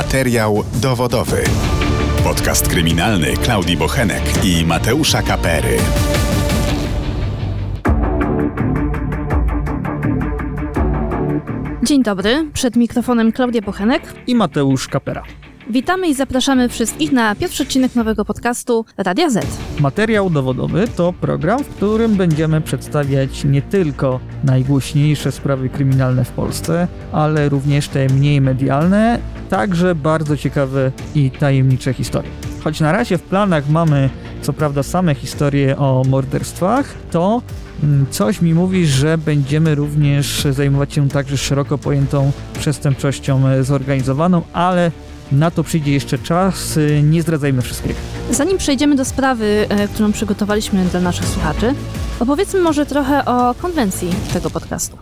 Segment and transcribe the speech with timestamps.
[0.00, 1.44] Materiał dowodowy.
[2.24, 5.76] Podcast kryminalny Klaudii Bochenek i Mateusza Kapery.
[11.82, 15.22] Dzień dobry, przed mikrofonem Klaudia Bochenek i Mateusz Kapera.
[15.70, 19.46] Witamy i zapraszamy wszystkich na pierwszy odcinek nowego podcastu Radia Z.
[19.80, 26.88] Materiał dowodowy to program, w którym będziemy przedstawiać nie tylko najgłośniejsze sprawy kryminalne w Polsce,
[27.12, 29.18] ale również te mniej medialne,
[29.50, 32.30] także bardzo ciekawe i tajemnicze historie.
[32.64, 34.10] Choć na razie w planach mamy
[34.42, 37.42] co prawda same historie o morderstwach, to
[37.82, 44.90] mm, coś mi mówi, że będziemy również zajmować się także szeroko pojętą przestępczością zorganizowaną, ale
[45.32, 47.94] na to przyjdzie jeszcze czas, nie zdradzajmy wszystkiego.
[48.30, 51.74] Zanim przejdziemy do sprawy, e, którą przygotowaliśmy dla naszych słuchaczy,
[52.20, 54.96] opowiedzmy może trochę o konwencji tego podcastu.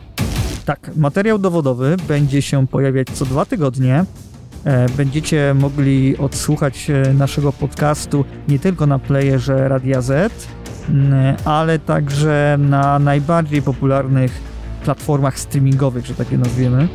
[0.65, 4.05] Tak, materiał dowodowy będzie się pojawiać co dwa tygodnie.
[4.65, 10.33] E, będziecie mogli odsłuchać e, naszego podcastu nie tylko na playerze Radia Z,
[11.45, 14.41] ale także na najbardziej popularnych
[14.85, 16.89] platformach streamingowych, że takie nazwiemy.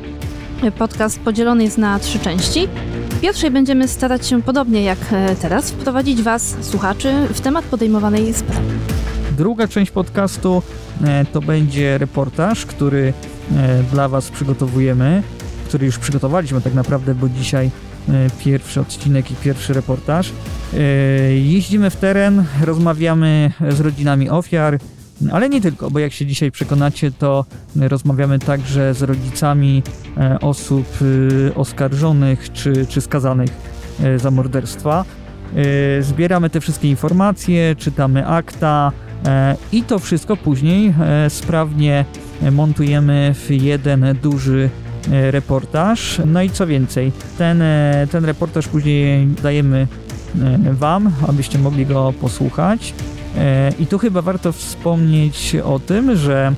[0.78, 2.68] Podcast podzielony jest na trzy części.
[3.24, 8.74] Pierwszej będziemy starać się, podobnie jak e, teraz, wprowadzić Was, słuchaczy, w temat podejmowanej sprawy.
[9.38, 10.64] Druga część podcastu
[11.04, 13.14] e, to będzie reportaż, który
[13.56, 15.24] e, dla Was przygotowujemy,
[15.68, 17.72] który już przygotowaliśmy tak naprawdę, bo dzisiaj
[18.40, 20.32] pierwszy odcinek i pierwszy reportaż.
[21.36, 24.80] Jeździmy w teren, rozmawiamy z rodzinami ofiar,
[25.32, 29.84] ale nie tylko, bo jak się dzisiaj przekonacie, to rozmawiamy także z rodzicami
[30.18, 30.88] e, osób
[31.52, 33.50] e, oskarżonych czy, czy skazanych
[34.04, 35.06] e, za morderstwa.
[36.02, 38.92] Zbieramy te wszystkie informacje, czytamy akta
[39.72, 40.94] i to wszystko później
[41.30, 42.06] sprawnie
[42.52, 44.70] montujemy w jeden duży
[45.12, 46.22] reportaż.
[46.26, 47.64] No i co więcej, ten,
[48.12, 49.88] ten reportaż później dajemy
[50.72, 52.94] Wam, abyście mogli go posłuchać.
[53.38, 56.54] E, I tu chyba warto wspomnieć o tym, że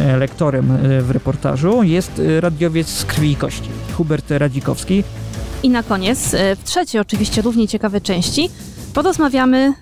[0.00, 5.04] e, lektorem e, w reportażu jest radiowiec z krwi i kości, Hubert Radzikowski.
[5.62, 8.50] I na koniec, w trzeciej oczywiście równie ciekawej części,
[8.94, 9.72] porozmawiamy,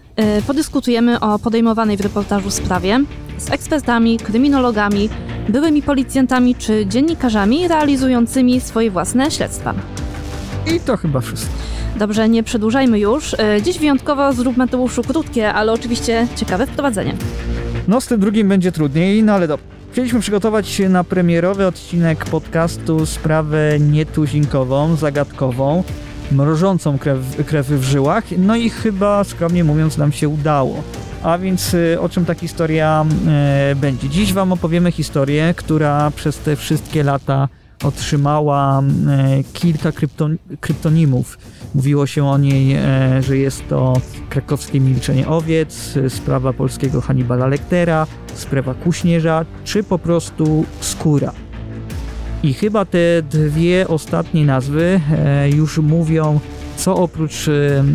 [0.47, 3.01] podyskutujemy o podejmowanej w reportażu sprawie
[3.39, 5.09] z ekspertami, kryminologami,
[5.49, 9.75] byłymi policjantami czy dziennikarzami realizującymi swoje własne śledztwa.
[10.77, 11.53] I to chyba wszystko.
[11.99, 13.35] Dobrze, nie przedłużajmy już.
[13.35, 17.15] E, dziś wyjątkowo zrób Mateuszu krótkie, ale oczywiście ciekawe wprowadzenie.
[17.89, 19.67] No z tym drugim będzie trudniej, no ale dobrze.
[19.93, 25.85] Chcieliśmy przygotować się na premierowy odcinek podcastu sprawę nietuzinkową, zagadkową,
[26.33, 30.83] mrożącą krew, krew w żyłach, no i chyba skromnie mówiąc nam się udało.
[31.23, 34.09] A więc y, o czym ta historia e, będzie?
[34.09, 37.49] Dziś Wam opowiemy historię, która przez te wszystkie lata
[37.85, 41.39] otrzymała e, kilka krypton kryptonimów.
[41.75, 48.07] Mówiło się o niej, e, że jest to krakowskie milczenie owiec, sprawa polskiego Hannibala Lectera,
[48.35, 51.33] sprawa Kuśnierza, czy po prostu Skóra.
[52.43, 56.41] I chyba te dwie ostatnie nazwy e, już mówią,
[56.77, 57.47] co oprócz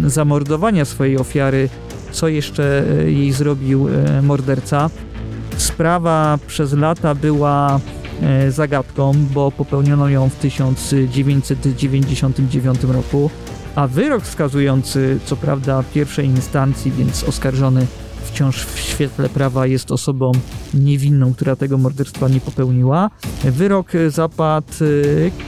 [0.07, 1.69] zamordowania swojej ofiary,
[2.11, 3.87] co jeszcze jej zrobił
[4.23, 4.89] morderca.
[5.57, 8.00] Sprawa przez lata była E,
[8.49, 13.29] zagadką, bo popełniono ją w 1999 roku,
[13.75, 17.87] a wyrok skazujący, co prawda pierwszej instancji, więc oskarżony
[18.25, 20.31] wciąż w świetle prawa jest osobą
[20.73, 23.09] niewinną, która tego morderstwa nie popełniła.
[23.43, 24.85] Wyrok zapadł e,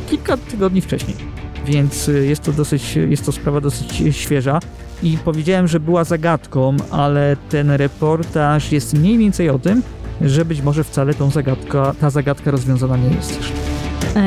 [0.09, 1.17] kilka tygodni wcześniej,
[1.65, 4.59] więc jest to dosyć, jest to sprawa dosyć świeża.
[5.03, 9.81] I powiedziałem, że była zagadką, ale ten reportaż jest mniej więcej o tym,
[10.23, 13.53] że być może wcale tą zagadka, ta zagadka rozwiązana nie jest jeszcze.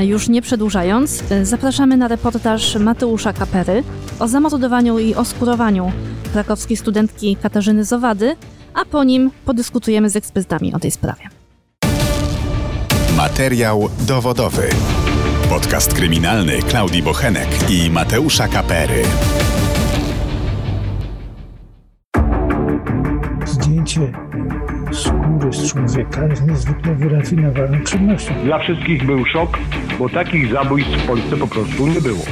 [0.03, 3.83] Już nie przedłużając, e, zapraszamy na reportaż Mateusza Kapery
[4.19, 5.93] o zamordowaniu i oskurowaniu
[6.33, 8.37] krakowskiej studentki Katarzyny Zowady,
[8.75, 11.29] a po nim podyskutujemy z ekspertami o tej sprawie.
[13.17, 14.69] Materiał dowodowy.
[15.49, 19.03] Podcast kryminalny Klaudii Bochenek i Mateusza Kapery.
[23.47, 24.13] Zdjęcie
[24.97, 28.34] skóry z człowieka jest niezwykle wyrafinowaną czynnością.
[28.45, 29.59] Dla wszystkich był szok,
[29.98, 32.22] bo takich zabójstw w Polsce po prostu nie było.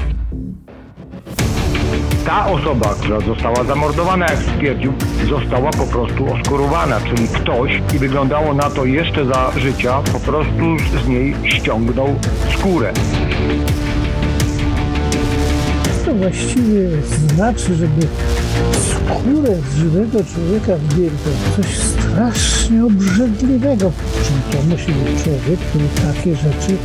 [2.27, 4.93] Ta osoba, która została zamordowana, jak stwierdził,
[5.29, 10.79] została po prostu oskurowana, czyli ktoś, i wyglądało na to jeszcze za życia, po prostu
[11.05, 12.09] z niej ściągnął
[12.59, 12.93] skórę
[16.15, 16.89] właściwie
[17.35, 18.07] znaczy, żeby
[18.91, 21.11] skórę z żywego człowieka wzięli?
[21.11, 23.93] To coś strasznie obrzydliwego.
[24.25, 26.77] Czym to musi być człowiek, który takie rzeczy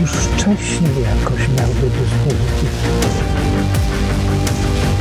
[0.00, 2.68] już wcześniej jakoś miał do dyspozycji.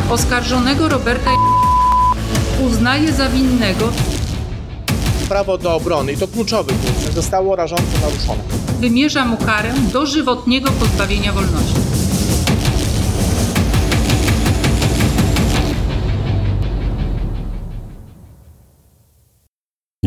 [0.10, 1.32] oskarżonego Roberta
[2.68, 3.90] uznaje za winnego
[5.30, 8.44] prawo do obrony, i to kluczowy punkt, zostało rażąco naruszone.
[8.80, 11.85] Wymierza mu karę dożywotniego pozbawienia wolności.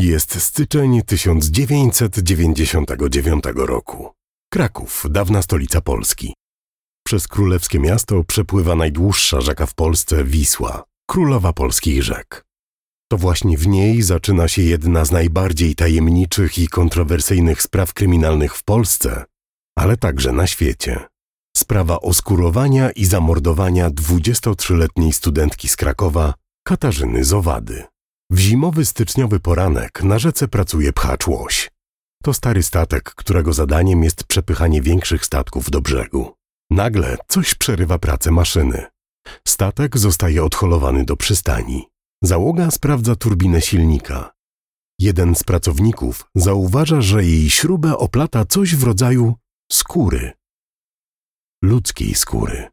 [0.00, 4.10] Jest styczeń 1999 roku.
[4.52, 6.34] Kraków, dawna stolica Polski.
[7.06, 12.44] Przez królewskie miasto przepływa najdłuższa rzeka w Polsce Wisła, królowa polskich rzek.
[13.10, 18.64] To właśnie w niej zaczyna się jedna z najbardziej tajemniczych i kontrowersyjnych spraw kryminalnych w
[18.64, 19.24] Polsce,
[19.78, 21.06] ale także na świecie.
[21.56, 26.34] Sprawa oskurowania i zamordowania 23-letniej studentki z Krakowa,
[26.66, 27.84] Katarzyny Zowady.
[28.30, 31.70] W zimowy styczniowy poranek na rzece pracuje pchacz łoś.
[32.22, 36.34] To stary statek, którego zadaniem jest przepychanie większych statków do brzegu.
[36.70, 38.86] Nagle coś przerywa pracę maszyny.
[39.46, 41.88] Statek zostaje odholowany do przystani.
[42.22, 44.32] Załoga sprawdza turbinę silnika.
[44.98, 49.34] Jeden z pracowników zauważa, że jej śrubę oplata coś w rodzaju
[49.72, 50.32] skóry.
[51.62, 52.68] Ludzkiej skóry.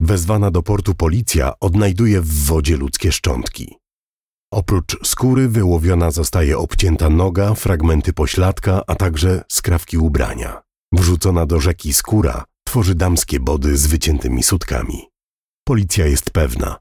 [0.00, 3.77] Wezwana do portu policja odnajduje w wodzie ludzkie szczątki.
[4.52, 10.62] Oprócz skóry wyłowiona zostaje obcięta noga, fragmenty pośladka, a także skrawki ubrania.
[10.92, 15.08] Wrzucona do rzeki skóra tworzy damskie body z wyciętymi sutkami.
[15.66, 16.78] Policja jest pewna,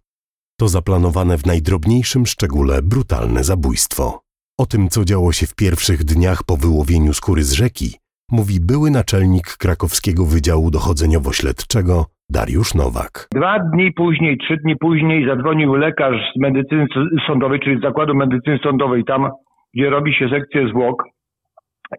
[0.59, 4.21] to zaplanowane w najdrobniejszym szczególe brutalne zabójstwo.
[4.59, 7.97] O tym, co działo się w pierwszych dniach po wyłowieniu skóry z rzeki,
[8.31, 11.95] mówi były naczelnik krakowskiego Wydziału Dochodzeniowo-Śledczego
[12.29, 13.27] Dariusz Nowak.
[13.35, 16.85] Dwa dni później, trzy dni później zadzwonił lekarz z medycyny
[17.27, 19.29] sądowej, czyli z Zakładu Medycyny Sądowej, tam
[19.73, 21.03] gdzie robi się sekcję zwłok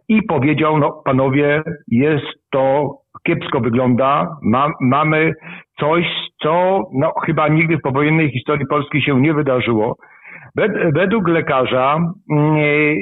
[0.09, 5.33] i powiedział, no panowie, jest to kiepsko wygląda, Ma, mamy
[5.79, 6.05] coś,
[6.41, 9.95] co no, chyba nigdy w powojennej historii Polski się nie wydarzyło.
[10.93, 11.97] Według lekarza
[12.31, 12.95] mm,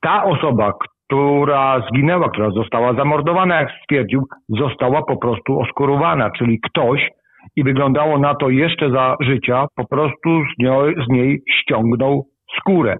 [0.00, 0.72] ta osoba,
[1.06, 7.08] która zginęła, która została zamordowana, jak stwierdził, została po prostu oskurowana, czyli ktoś,
[7.56, 12.24] i wyglądało na to jeszcze za życia, po prostu z, nią, z niej ściągnął
[12.58, 12.96] skórę.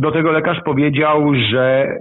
[0.00, 1.96] Do tego lekarz powiedział, że e,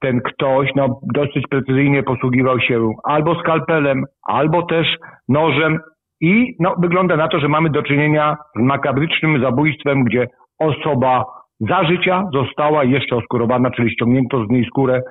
[0.00, 4.96] ten ktoś no, dosyć precyzyjnie posługiwał się albo skalpelem, albo też
[5.28, 5.78] nożem
[6.20, 10.26] i no, wygląda na to, że mamy do czynienia z makabrycznym zabójstwem, gdzie
[10.58, 11.24] osoba
[11.60, 15.02] za życia została jeszcze oskurowana, czyli ściągnięto z niej skórę.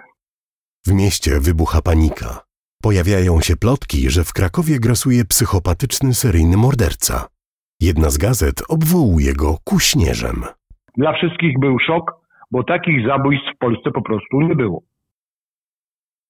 [0.86, 2.48] W mieście wybucha panika.
[2.82, 7.28] Pojawiają się plotki, że w Krakowie grasuje psychopatyczny seryjny morderca.
[7.82, 10.44] Jedna z gazet obwołuje go kuśnierzem.
[10.98, 12.12] Dla wszystkich był szok,
[12.52, 14.84] bo takich zabójstw w Polsce po prostu nie było.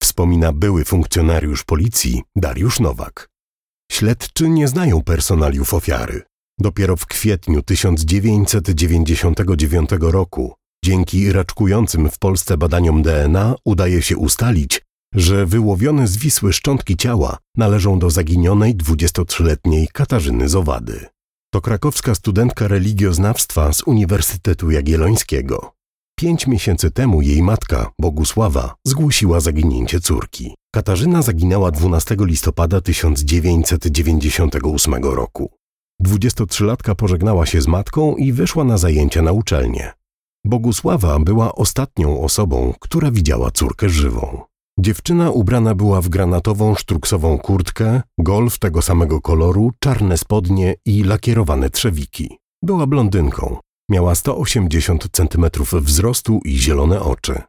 [0.01, 3.29] Wspomina były funkcjonariusz policji Dariusz Nowak.
[3.91, 6.21] Śledczy nie znają personaliów ofiary.
[6.59, 10.53] Dopiero w kwietniu 1999 roku,
[10.85, 14.81] dzięki raczkującym w Polsce badaniom DNA, udaje się ustalić,
[15.13, 21.05] że wyłowione z Wisły szczątki ciała należą do zaginionej 23-letniej Katarzyny Zowady.
[21.53, 25.71] To krakowska studentka religioznawstwa z Uniwersytetu Jagiellońskiego.
[26.19, 30.55] Pięć miesięcy temu jej matka, Bogusława, zgłosiła zaginięcie córki.
[30.75, 35.51] Katarzyna zaginęła 12 listopada 1998 roku.
[36.03, 39.91] 23-latka pożegnała się z matką i wyszła na zajęcia na uczelnię.
[40.45, 44.41] Bogusława była ostatnią osobą, która widziała córkę żywą.
[44.79, 51.69] Dziewczyna ubrana była w granatową sztruksową kurtkę, golf tego samego koloru, czarne spodnie i lakierowane
[51.69, 52.37] trzewiki.
[52.63, 53.57] Była blondynką.
[53.89, 57.41] Miała 180 cm wzrostu i zielone oczy.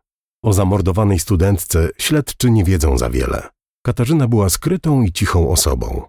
[0.45, 3.49] O zamordowanej studentce śledczy nie wiedzą za wiele.
[3.87, 6.03] Katarzyna była skrytą i cichą osobą.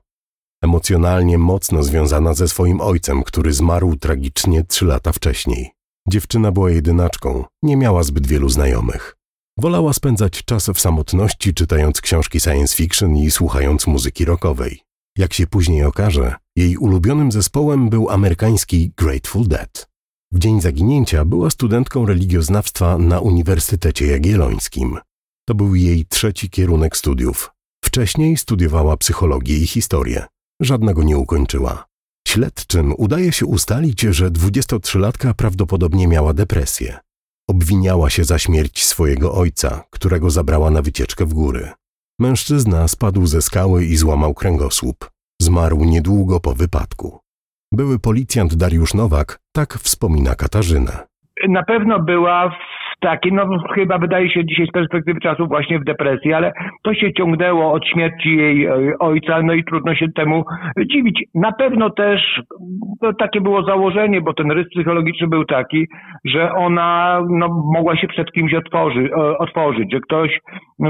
[0.63, 5.71] Emocjonalnie mocno związana ze swoim ojcem, który zmarł tragicznie trzy lata wcześniej.
[6.07, 9.15] Dziewczyna była jedynaczką, nie miała zbyt wielu znajomych.
[9.57, 14.79] Wolała spędzać czas w samotności, czytając książki science fiction i słuchając muzyki rockowej.
[15.17, 19.89] Jak się później okaże, jej ulubionym zespołem był amerykański Grateful Dead.
[20.31, 24.97] W dzień zaginięcia była studentką religioznawstwa na Uniwersytecie Jagiellońskim.
[25.47, 27.51] To był jej trzeci kierunek studiów.
[27.85, 30.25] Wcześniej studiowała psychologię i historię.
[30.61, 31.85] Żadnego nie ukończyła.
[32.27, 36.99] Śledczym udaje się ustalić, że 23-latka prawdopodobnie miała depresję.
[37.49, 41.69] Obwiniała się za śmierć swojego ojca, którego zabrała na wycieczkę w góry.
[42.19, 45.09] Mężczyzna spadł ze skały i złamał kręgosłup.
[45.41, 47.19] Zmarł niedługo po wypadku.
[47.73, 51.07] Były policjant Dariusz Nowak tak wspomina Katarzynę.
[51.49, 52.51] Na pewno była
[52.99, 56.51] takie, no chyba wydaje się dzisiaj z perspektywy czasu właśnie w depresji, ale
[56.83, 60.43] to się ciągnęło od śmierci jej e, ojca, no i trudno się temu
[60.91, 61.23] dziwić.
[61.35, 62.41] Na pewno też
[63.01, 65.87] to takie było założenie, bo ten rys psychologiczny był taki,
[66.25, 70.39] że ona no, mogła się przed kimś otworzy, otworzyć, że ktoś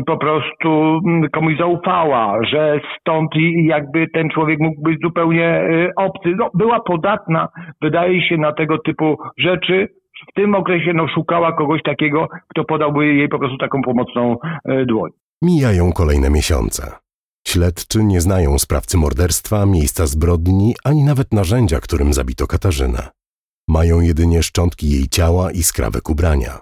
[0.05, 3.31] po prostu mm, komuś zaufała, że stąd
[3.63, 6.35] jakby ten człowiek mógł być zupełnie e, obcy.
[6.37, 7.47] No, była podatna,
[7.81, 9.87] wydaje się, na tego typu rzeczy,
[10.29, 14.85] w tym okresie no, szukała kogoś takiego, kto podałby jej po prostu taką pomocną e,
[14.85, 15.11] dłoń.
[15.41, 16.91] Mijają kolejne miesiące.
[17.47, 23.09] Śledczy nie znają sprawcy morderstwa, miejsca zbrodni, ani nawet narzędzia, którym zabito Katarzynę.
[23.67, 26.59] Mają jedynie szczątki jej ciała i skrawek ubrania.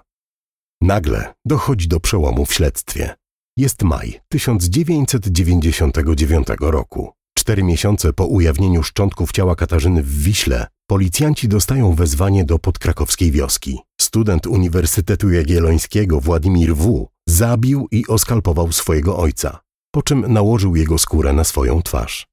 [0.80, 3.14] Nagle dochodzi do przełomu w śledztwie.
[3.56, 7.17] Jest maj 1999 roku.
[7.48, 13.78] Cztery miesiące po ujawnieniu szczątków ciała Katarzyny w Wiśle, policjanci dostają wezwanie do podkrakowskiej wioski.
[14.00, 17.08] Student Uniwersytetu Jagiellońskiego Władimir W.
[17.28, 19.60] zabił i oskalpował swojego ojca,
[19.94, 22.26] po czym nałożył jego skórę na swoją twarz.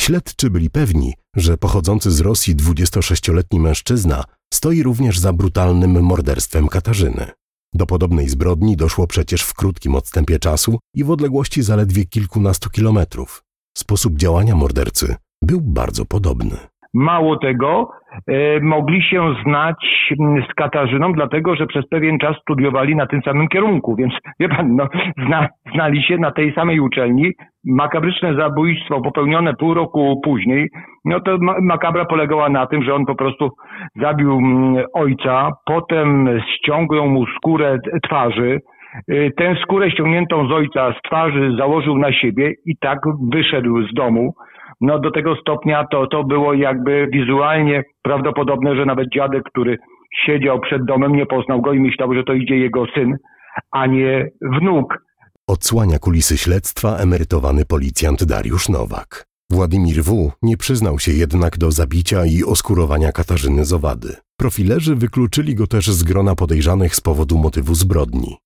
[0.00, 4.24] Śledczy byli pewni, że pochodzący z Rosji 26-letni mężczyzna
[4.54, 7.30] stoi również za brutalnym morderstwem Katarzyny.
[7.74, 13.42] Do podobnej zbrodni doszło przecież w krótkim odstępie czasu i w odległości zaledwie kilkunastu kilometrów.
[13.74, 16.56] Sposób działania mordercy był bardzo podobny.
[16.94, 17.88] Mało tego,
[18.28, 23.22] e, mogli się znać mm, z Katarzyną, dlatego że przez pewien czas studiowali na tym
[23.22, 24.88] samym kierunku, więc wie pan, no,
[25.26, 27.32] zna, znali się na tej samej uczelni.
[27.64, 30.68] Makabryczne zabójstwo popełnione pół roku później,
[31.04, 33.50] no to makabra polegała na tym, że on po prostu
[34.00, 38.60] zabił mm, ojca, potem ściągnął mu skórę twarzy,
[39.36, 42.98] tę skórę ściągniętą z ojca z twarzy założył na siebie i tak
[43.32, 44.34] wyszedł z domu
[44.82, 49.78] no do tego stopnia to, to było jakby wizualnie prawdopodobne, że nawet dziadek, który
[50.26, 53.16] siedział przed domem, nie poznał go i myślał, że to idzie jego syn,
[53.70, 54.28] a nie
[54.60, 54.98] wnuk.
[55.46, 59.24] Odsłania kulisy śledztwa emerytowany policjant Dariusz Nowak.
[59.50, 60.30] Władimir W.
[60.42, 64.16] nie przyznał się jednak do zabicia i oskurowania Katarzyny Zowady.
[64.36, 68.36] Profilerzy wykluczyli go też z grona podejrzanych z powodu motywu zbrodni.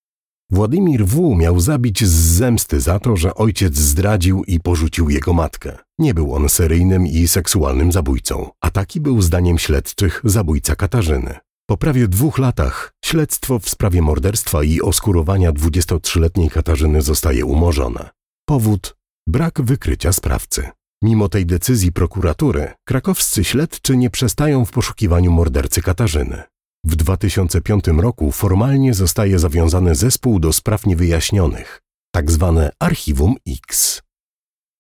[0.51, 1.37] Władimir W.
[1.37, 5.79] miał zabić z zemsty za to, że ojciec zdradził i porzucił jego matkę.
[5.99, 11.35] Nie był on seryjnym i seksualnym zabójcą, a taki był zdaniem śledczych zabójca Katarzyny.
[11.69, 18.11] Po prawie dwóch latach śledztwo w sprawie morderstwa i oskurowania 23-letniej Katarzyny zostaje umorzone.
[18.49, 18.97] Powód
[19.29, 20.69] brak wykrycia sprawcy.
[21.03, 26.43] Mimo tej decyzji prokuratury, krakowscy śledczy nie przestają w poszukiwaniu mordercy Katarzyny.
[26.85, 31.83] W 2005 roku formalnie zostaje zawiązany zespół do spraw niewyjaśnionych,
[32.15, 34.03] tak zwane Archiwum X.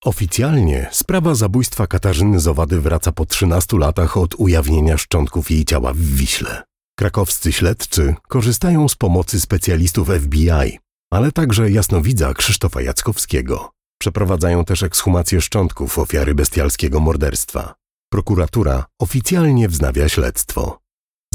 [0.05, 5.99] Oficjalnie sprawa zabójstwa Katarzyny Zowady wraca po 13 latach od ujawnienia szczątków jej ciała w
[5.99, 6.63] Wiśle.
[6.99, 10.79] Krakowscy śledczy korzystają z pomocy specjalistów FBI,
[11.13, 13.71] ale także jasnowidza Krzysztofa Jackowskiego.
[14.01, 17.75] Przeprowadzają też ekshumację szczątków ofiary bestialskiego morderstwa.
[18.13, 20.79] Prokuratura oficjalnie wznawia śledztwo.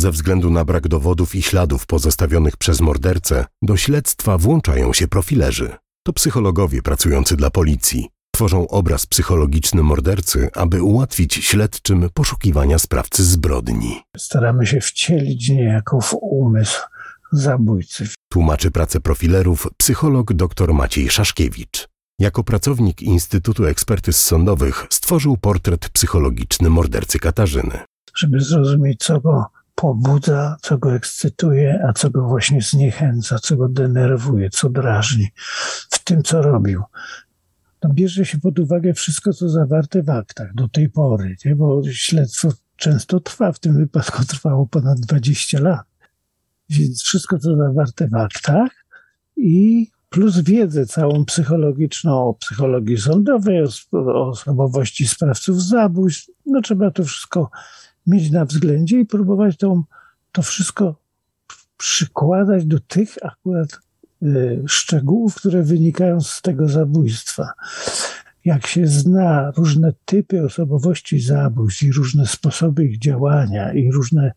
[0.02, 5.76] Ze względu na brak dowodów i śladów pozostawionych przez mordercę, do śledztwa włączają się profilerzy.
[6.06, 8.10] To psychologowie pracujący dla policji.
[8.36, 14.02] Tworzą obraz psychologiczny mordercy, aby ułatwić śledczym poszukiwania sprawcy zbrodni.
[14.18, 16.82] Staramy się wcielić niejako w umysł
[17.32, 18.08] zabójcy.
[18.30, 21.88] Tłumaczy pracę profilerów psycholog dr Maciej Szaszkiewicz.
[22.20, 27.80] Jako pracownik Instytutu Ekspertyz Sądowych stworzył portret psychologiczny mordercy Katarzyny.
[28.16, 33.70] Żeby zrozumieć, co go pobudza, co go ekscytuje, a co go właśnie zniechęca, co go
[33.70, 35.28] denerwuje, co drażni
[35.90, 36.84] w tym, co robił.
[37.84, 41.56] No bierze się pod uwagę wszystko, co zawarte w aktach do tej pory, nie?
[41.56, 45.88] bo śledztwo często trwa, w tym wypadku trwało ponad 20 lat.
[46.70, 48.72] Więc wszystko, co zawarte w aktach
[49.38, 56.92] i plus wiedzę całą psychologiczną o psychologii sądowej, o, o osobowości sprawców zabójstw, no trzeba
[56.92, 57.50] to wszystko
[58.08, 59.84] mieć na względzie i próbować to,
[60.32, 60.96] to wszystko
[61.78, 63.80] przykładać do tych akurat
[64.24, 67.52] y, szczegółów, które wynikają z tego zabójstwa.
[68.46, 74.32] Jak się zna różne typy osobowości zabójstw i różne sposoby ich działania i różne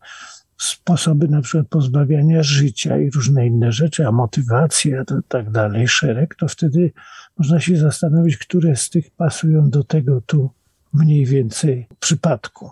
[0.57, 6.35] sposoby na przykład pozbawiania życia i różne inne rzeczy, a motywacja i tak dalej, szereg,
[6.35, 6.91] to wtedy
[7.37, 10.49] można się zastanowić, które z tych pasują do tego tu
[10.93, 12.71] mniej więcej przypadku.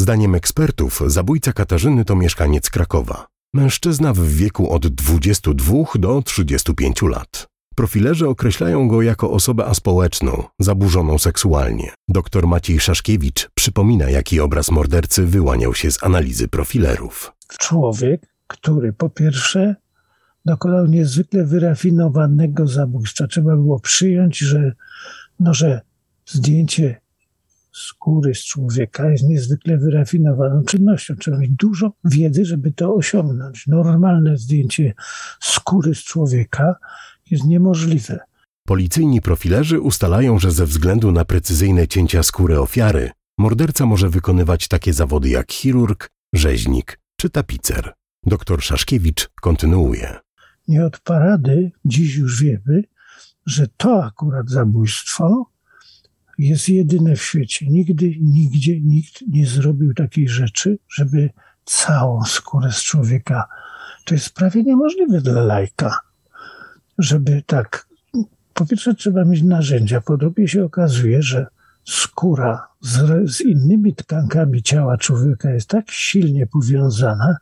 [0.00, 3.26] Zdaniem ekspertów, zabójca Katarzyny to mieszkaniec Krakowa.
[3.54, 7.46] Mężczyzna w wieku od 22 do 35 lat.
[7.74, 11.92] Profilerzy określają go jako osobę aspołeczną, zaburzoną seksualnie.
[12.08, 17.32] Dr Maciej Szaszkiewicz przypomina, jaki obraz mordercy wyłaniał się z analizy profilerów.
[17.58, 19.76] Człowiek który po pierwsze
[20.44, 23.26] dokonał niezwykle wyrafinowanego zabójstwa.
[23.26, 24.72] Trzeba było przyjąć, że,
[25.40, 25.80] no, że
[26.26, 27.00] zdjęcie
[27.72, 31.16] skóry z człowieka jest niezwykle wyrafinowaną czynnością.
[31.16, 33.66] Trzeba mieć dużo wiedzy, żeby to osiągnąć.
[33.66, 34.94] Normalne zdjęcie
[35.40, 36.76] skóry z człowieka
[37.30, 38.18] jest niemożliwe.
[38.66, 44.92] Policyjni profilerzy ustalają, że ze względu na precyzyjne cięcia skóry ofiary, morderca może wykonywać takie
[44.92, 47.92] zawody jak chirurg, rzeźnik czy tapicer.
[48.26, 50.16] Doktor Szaszkiewicz kontynuuje.
[50.68, 52.84] Nie od parady dziś już wiemy,
[53.46, 55.50] że to akurat zabójstwo
[56.38, 57.66] jest jedyne w świecie.
[57.66, 61.30] Nigdy, nigdzie nikt nie zrobił takiej rzeczy, żeby
[61.64, 63.48] całą skórę z człowieka.
[64.04, 65.98] To jest prawie niemożliwe dla lajka,
[66.98, 67.88] żeby tak.
[68.54, 71.46] Po pierwsze, trzeba mieć narzędzia, po drugie się okazuje, że
[71.84, 77.36] skóra z, z innymi tkankami ciała człowieka jest tak silnie powiązana,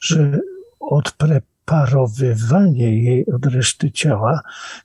[0.00, 0.40] że
[0.80, 4.40] odpreparowywanie jej od reszty ciała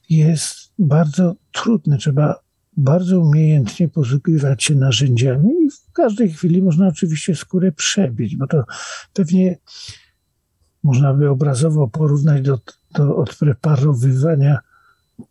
[0.10, 1.98] jest bardzo trudne.
[1.98, 2.47] Trzeba
[2.78, 8.64] bardzo umiejętnie posługiwać się narzędziami i w każdej chwili można oczywiście skórę przebić, bo to
[9.14, 9.58] pewnie
[10.84, 12.60] można by obrazowo porównać do,
[12.96, 14.60] do odpreparowywania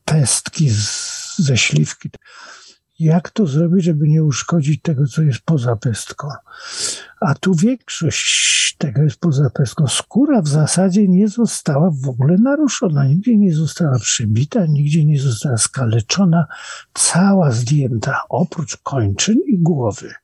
[0.05, 2.11] pestki z, ze śliwki
[2.99, 6.29] jak to zrobić, żeby nie uszkodzić tego, co jest poza pestką.
[7.21, 9.87] A tu większość tego jest poza pestką.
[9.89, 15.57] Skóra w zasadzie nie została w ogóle naruszona, nigdzie nie została przybita, nigdzie nie została
[15.57, 16.47] skaleczona,
[16.95, 20.15] cała zdjęta, oprócz kończyn i głowy.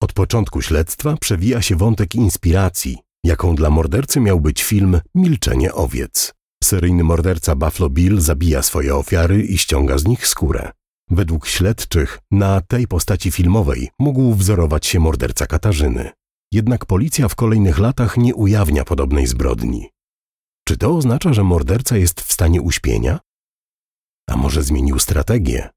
[0.00, 6.34] Od początku śledztwa przewija się wątek inspiracji, jaką dla mordercy miał być film Milczenie owiec.
[6.64, 10.72] Seryjny morderca Buffalo Bill zabija swoje ofiary i ściąga z nich skórę.
[11.12, 16.10] Według śledczych na tej postaci filmowej mógł wzorować się morderca Katarzyny.
[16.52, 19.88] Jednak policja w kolejnych latach nie ujawnia podobnej zbrodni.
[20.68, 23.20] Czy to oznacza, że morderca jest w stanie uśpienia?
[24.30, 25.68] A może zmienił strategię?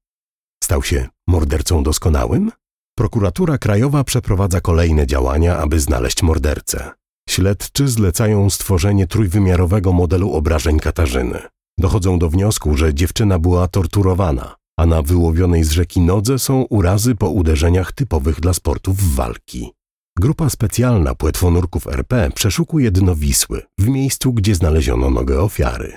[0.64, 2.52] Stał się mordercą doskonałym?
[2.98, 6.90] Prokuratura Krajowa przeprowadza kolejne działania, aby znaleźć mordercę.
[7.28, 11.42] Śledczy zlecają stworzenie trójwymiarowego modelu obrażeń Katarzyny.
[11.78, 17.14] Dochodzą do wniosku, że dziewczyna była torturowana, a na wyłowionej z rzeki nodze są urazy
[17.14, 19.72] po uderzeniach typowych dla sportów walki.
[20.18, 25.96] Grupa specjalna płetwonurków RP przeszukuje dno Wisły, w miejscu, gdzie znaleziono nogę ofiary.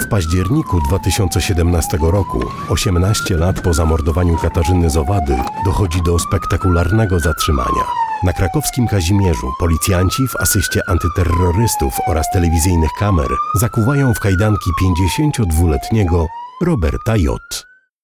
[0.00, 8.09] W październiku 2017 roku, 18 lat po zamordowaniu Katarzyny Zowady, dochodzi do spektakularnego zatrzymania.
[8.22, 16.26] Na krakowskim Kazimierzu policjanci w asyście antyterrorystów oraz telewizyjnych kamer zakuwają w kajdanki 52-letniego
[16.62, 17.38] Roberta J.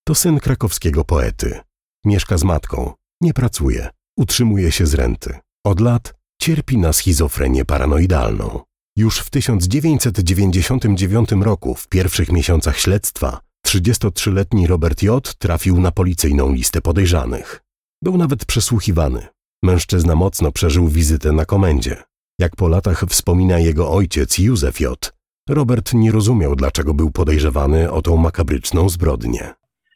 [0.05, 1.61] To syn krakowskiego poety.
[2.05, 5.38] Mieszka z matką, nie pracuje, utrzymuje się z renty.
[5.64, 8.61] Od lat cierpi na schizofrenię paranoidalną.
[8.96, 15.35] Już w 1999 roku, w pierwszych miesiącach śledztwa, 33-letni Robert J.
[15.38, 17.62] trafił na policyjną listę podejrzanych.
[18.02, 19.36] Był nawet przesłuchiwany.
[19.62, 21.97] Mężczyzna mocno przeżył wizytę na komendzie.
[22.38, 25.16] Jak po latach wspomina jego ojciec Józef J.,
[25.49, 29.40] Robert nie rozumiał, dlaczego był podejrzewany o tą makabryczną zbrodnię.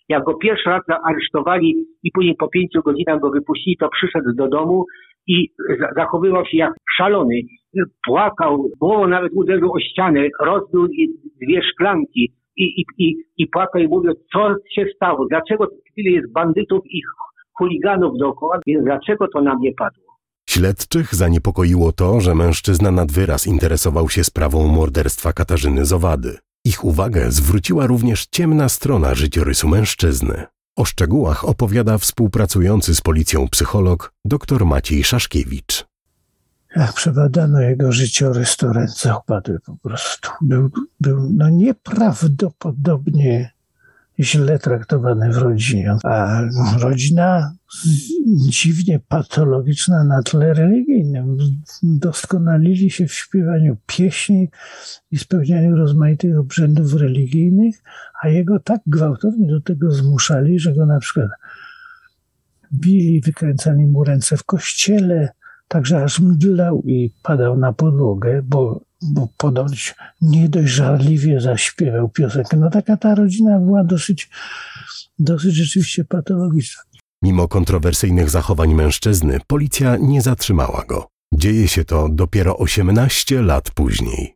[0.09, 4.49] Jak go pierwszy raz aresztowali i później po pięciu godzinach go wypuścili, to przyszedł do
[4.49, 4.85] domu
[5.27, 5.49] i
[5.96, 7.40] zachowywał się jak szalony.
[8.07, 10.88] Płakał, głową nawet uderzył o ścianę, rozbił
[11.42, 16.33] dwie szklanki i, i, i, i płakał i mówił, co się stało, dlaczego tyle jest
[16.33, 17.01] bandytów i
[17.61, 20.05] chuliganów dookoła, więc dlaczego to nam nie padło?
[20.49, 26.38] Śledczych zaniepokoiło to, że mężczyzna nad wyraz interesował się sprawą morderstwa Katarzyny Zowady.
[26.64, 30.44] Ich uwagę zwróciła również ciemna strona życiorysu mężczyzny.
[30.77, 35.87] O szczegółach opowiada współpracujący z policją psycholog dr Maciej Szaszkiewicz.
[36.77, 40.31] Jak przebadano jego życiorys, to ręce opadły po prostu.
[40.40, 40.70] Był,
[41.01, 43.51] był no nieprawdopodobnie
[44.20, 45.96] źle traktowany w rodzinie.
[46.04, 46.42] A
[46.78, 47.54] rodzina
[48.48, 51.37] dziwnie patologiczna na tle religijnym.
[51.83, 54.48] Doskonalili się w śpiewaniu pieśni
[55.11, 57.83] i spełnianiu rozmaitych obrzędów religijnych,
[58.22, 61.30] a jego tak gwałtownie do tego zmuszali, że go na przykład
[62.72, 65.28] bili, wykręcali mu ręce w kościele,
[65.68, 72.57] także aż mdlał i padał na podłogę, bo bo ponoć nie dość żarliwie zaśpiewał piosenkę.
[72.57, 74.31] No taka ta rodzina była dosyć,
[75.19, 76.83] dosyć rzeczywiście patologiczna.
[77.23, 81.07] Mimo kontrowersyjnych zachowań mężczyzny, policja nie zatrzymała go.
[81.35, 84.35] Dzieje się to dopiero 18 lat później.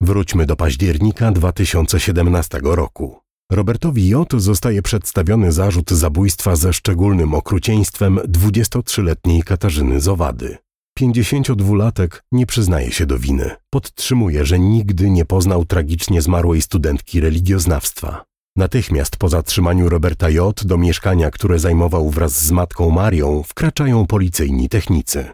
[0.00, 3.18] Wróćmy do października 2017 roku.
[3.52, 4.28] Robertowi J.
[4.36, 10.58] zostaje przedstawiony zarzut zabójstwa ze szczególnym okrucieństwem 23-letniej Katarzyny Zowady.
[11.00, 13.50] 52-latek nie przyznaje się do winy.
[13.70, 18.24] Podtrzymuje, że nigdy nie poznał tragicznie zmarłej studentki religioznawstwa.
[18.56, 20.64] Natychmiast po zatrzymaniu Roberta J.
[20.64, 25.24] do mieszkania, które zajmował wraz z matką Marią, wkraczają policyjni technicy.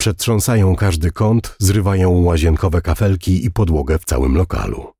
[0.00, 4.92] Przetrząsają każdy kąt, zrywają łazienkowe kafelki i podłogę w całym lokalu.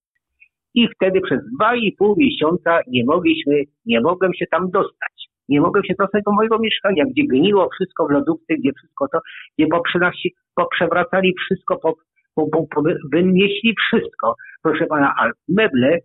[0.74, 3.54] I wtedy przez dwa i pół miesiąca nie mogliśmy,
[3.86, 5.15] nie mogłem się tam dostać.
[5.48, 9.18] Nie mogłem się dostać do mojego mieszkania, gdzie gniło wszystko w lodówce, gdzie wszystko to,
[9.58, 11.94] gdzie poprzynasi, poprzewracali wszystko, po,
[12.34, 12.82] po, po, po,
[13.12, 14.34] wynieśli wszystko.
[14.62, 15.98] Proszę pana, a meble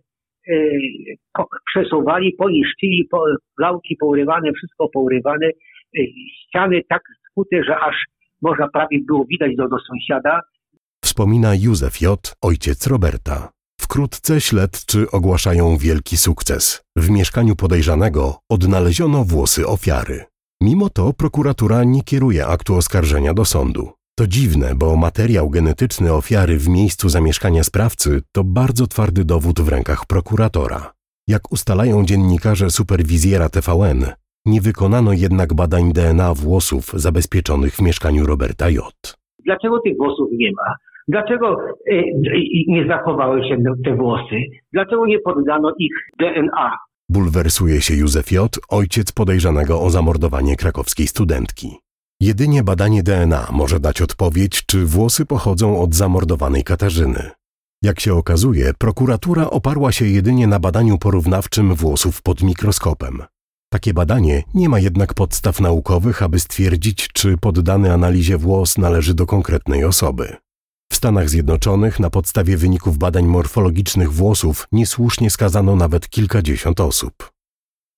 [0.46, 3.24] yy, po, przesuwali, poniszczyli, po,
[3.58, 5.46] lałki pourywane, wszystko pourywane,
[5.94, 6.04] yy,
[6.42, 7.96] ściany tak skute, że aż
[8.42, 10.40] można prawie było widać do, do sąsiada.
[11.04, 13.61] Wspomina Józef J., ojciec Roberta.
[13.92, 16.82] Wkrótce śledczy ogłaszają wielki sukces.
[16.96, 20.24] W mieszkaniu podejrzanego odnaleziono włosy ofiary.
[20.62, 23.90] Mimo to prokuratura nie kieruje aktu oskarżenia do sądu.
[24.18, 29.68] To dziwne, bo materiał genetyczny ofiary w miejscu zamieszkania sprawcy to bardzo twardy dowód w
[29.68, 30.92] rękach prokuratora.
[31.28, 34.06] Jak ustalają dziennikarze superwizjera TVN,
[34.46, 39.16] nie wykonano jednak badań DNA włosów zabezpieczonych w mieszkaniu Roberta J.
[39.44, 40.91] Dlaczego tych włosów nie ma?
[41.08, 41.56] Dlaczego
[41.90, 42.02] y,
[42.68, 44.36] nie zachowały się te włosy?
[44.72, 46.76] Dlaczego nie poddano ich DNA?
[47.08, 51.68] Bulwersuje się Józef J., ojciec podejrzanego o zamordowanie krakowskiej studentki.
[52.20, 57.30] Jedynie badanie DNA może dać odpowiedź, czy włosy pochodzą od zamordowanej Katarzyny.
[57.82, 63.22] Jak się okazuje, prokuratura oparła się jedynie na badaniu porównawczym włosów pod mikroskopem.
[63.72, 69.26] Takie badanie nie ma jednak podstaw naukowych, aby stwierdzić, czy poddany analizie włos należy do
[69.26, 70.36] konkretnej osoby.
[70.92, 77.30] W Stanach Zjednoczonych na podstawie wyników badań morfologicznych włosów niesłusznie skazano nawet kilkadziesiąt osób.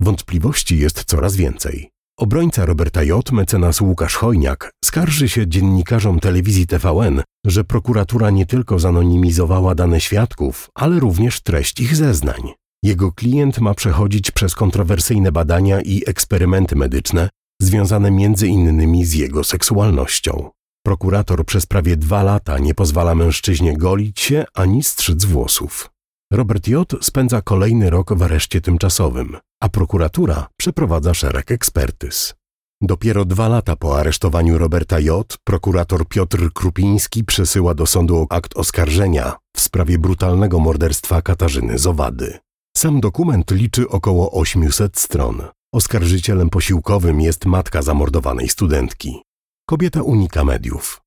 [0.00, 1.90] Wątpliwości jest coraz więcej.
[2.18, 8.78] Obrońca Roberta J., mecenas Łukasz Chojniak, skarży się dziennikarzom telewizji TVN, że prokuratura nie tylko
[8.78, 12.52] zanonimizowała dane świadków, ale również treść ich zeznań.
[12.82, 17.28] Jego klient ma przechodzić przez kontrowersyjne badania i eksperymenty medyczne,
[17.62, 20.50] związane między innymi z jego seksualnością.
[20.86, 25.90] Prokurator przez prawie dwa lata nie pozwala mężczyźnie golić się ani strzyc włosów.
[26.32, 26.92] Robert J.
[27.00, 32.34] spędza kolejny rok w areszcie tymczasowym, a prokuratura przeprowadza szereg ekspertyz.
[32.82, 35.36] Dopiero dwa lata po aresztowaniu Roberta J.
[35.44, 42.38] prokurator Piotr Krupiński przesyła do sądu akt oskarżenia w sprawie brutalnego morderstwa Katarzyny Zowady.
[42.76, 45.42] Sam dokument liczy około 800 stron.
[45.74, 49.22] Oskarżycielem posiłkowym jest matka zamordowanej studentki.
[49.66, 51.00] Kobieta unika mediów.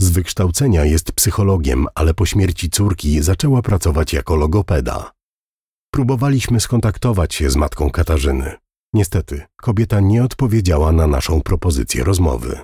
[0.00, 5.12] Z wykształcenia jest psychologiem, ale po śmierci córki zaczęła pracować jako logopeda.
[5.92, 8.56] Próbowaliśmy skontaktować się z matką Katarzyny.
[8.94, 12.58] Niestety, kobieta nie odpowiedziała na naszą propozycję rozmowy.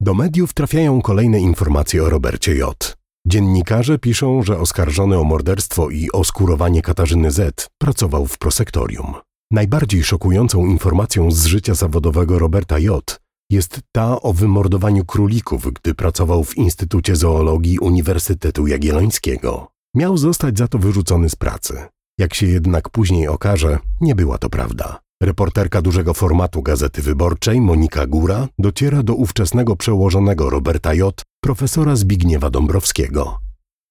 [0.00, 2.96] Do mediów trafiają kolejne informacje o Robercie J.
[3.26, 9.14] Dziennikarze piszą, że oskarżony o morderstwo i oskurowanie Katarzyny Z pracował w prosektorium.
[9.50, 13.20] Najbardziej szokującą informacją z życia zawodowego Roberta J
[13.50, 19.66] jest ta o wymordowaniu królików, gdy pracował w Instytucie Zoologii Uniwersytetu Jagiellońskiego.
[19.94, 21.82] Miał zostać za to wyrzucony z pracy.
[22.18, 25.00] Jak się jednak później okaże, nie była to prawda.
[25.22, 32.50] Reporterka dużego formatu Gazety Wyborczej Monika Góra dociera do ówczesnego przełożonego Roberta J., profesora Zbigniewa
[32.50, 33.38] Dąbrowskiego.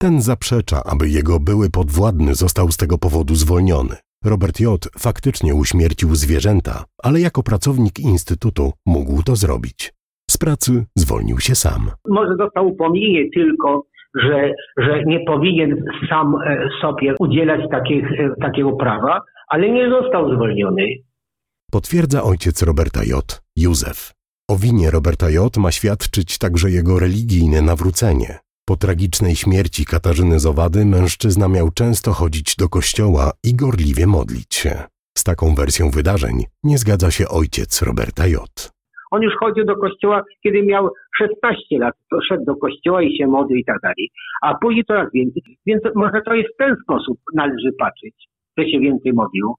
[0.02, 3.96] Ten zaprzecza, aby jego były podwładny został z tego powodu zwolniony.
[4.26, 4.88] Robert J.
[5.00, 9.94] faktycznie uśmiercił zwierzęta, ale jako pracownik instytutu mógł to zrobić.
[10.30, 11.92] Z pracy zwolnił się sam.
[12.08, 13.84] Może dostał upomnienie tylko,
[14.16, 20.36] że, że nie powinien sam e, sobie udzielać takich, e, takiego prawa, ale nie został
[20.36, 20.84] zwolniony.
[21.72, 24.14] Potwierdza ojciec Roberta J., Józef.
[24.50, 25.58] O winie Roberta J.
[25.58, 28.40] ma świadczyć także jego religijne nawrócenie.
[28.70, 34.74] Po tragicznej śmierci Katarzyny Zowady mężczyzna miał często chodzić do kościoła i gorliwie modlić się.
[35.18, 38.40] Z taką wersją wydarzeń nie zgadza się ojciec Roberta J.
[39.12, 41.96] On już chodził do kościoła, kiedy miał 16 lat.
[42.12, 44.10] To szedł do kościoła i się modlił i tak dalej.
[44.42, 45.44] A później coraz więcej.
[45.66, 48.16] Więc może to jest w ten sposób należy patrzeć,
[48.58, 49.56] że się więcej modlił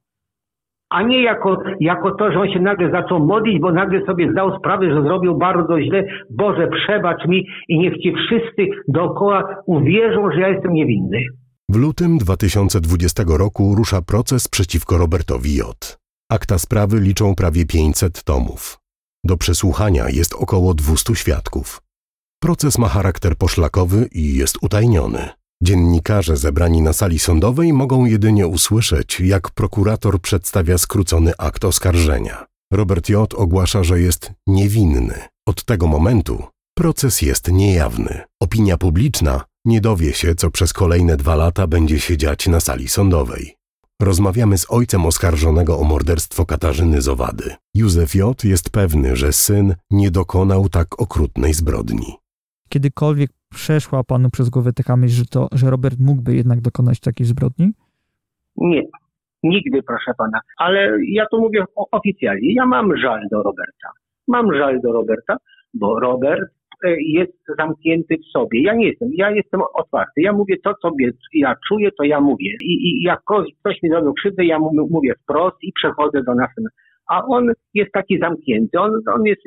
[0.90, 4.58] a nie jako, jako to, że on się nagle zaczął modlić, bo nagle sobie zdał
[4.58, 6.04] sprawę, że zrobił bardzo źle.
[6.30, 11.18] Boże, przebacz mi i niech ci wszyscy dookoła uwierzą, że ja jestem niewinny.
[11.68, 15.98] W lutym 2020 roku rusza proces przeciwko Robertowi J.
[16.30, 18.78] Akta sprawy liczą prawie 500 tomów.
[19.24, 21.80] Do przesłuchania jest około 200 świadków.
[22.42, 25.39] Proces ma charakter poszlakowy i jest utajniony.
[25.62, 32.46] Dziennikarze zebrani na sali sądowej mogą jedynie usłyszeć, jak prokurator przedstawia skrócony akt oskarżenia.
[32.72, 33.34] Robert J.
[33.34, 35.14] ogłasza, że jest niewinny.
[35.48, 36.42] Od tego momentu
[36.78, 38.20] proces jest niejawny.
[38.42, 42.88] Opinia publiczna nie dowie się, co przez kolejne dwa lata będzie się dziać na sali
[42.88, 43.56] sądowej.
[44.02, 47.54] Rozmawiamy z ojcem oskarżonego o morderstwo Katarzyny Zowady.
[47.74, 48.44] Józef J.
[48.44, 52.19] jest pewny, że syn nie dokonał tak okrutnej zbrodni.
[52.72, 57.26] Kiedykolwiek przeszła panu przez głowę taka myśl, że, to, że Robert mógłby jednak dokonać takiej
[57.26, 57.66] zbrodni?
[58.56, 58.82] Nie,
[59.42, 60.40] nigdy, proszę pana.
[60.58, 62.54] Ale ja tu mówię oficjalnie.
[62.54, 63.88] Ja mam żal do Roberta.
[64.28, 65.36] Mam żal do Roberta,
[65.74, 66.50] bo Robert
[66.84, 68.62] e, jest zamknięty w sobie.
[68.62, 70.20] Ja nie jestem, ja jestem otwarty.
[70.20, 70.90] Ja mówię to, co
[71.32, 72.50] ja czuję, to ja mówię.
[72.62, 73.20] I, i jak
[73.60, 74.58] ktoś mi zrobił krzywdę, ja
[74.90, 76.76] mówię wprost i przechodzę do następnego.
[77.08, 79.42] A on jest taki zamknięty, on, on jest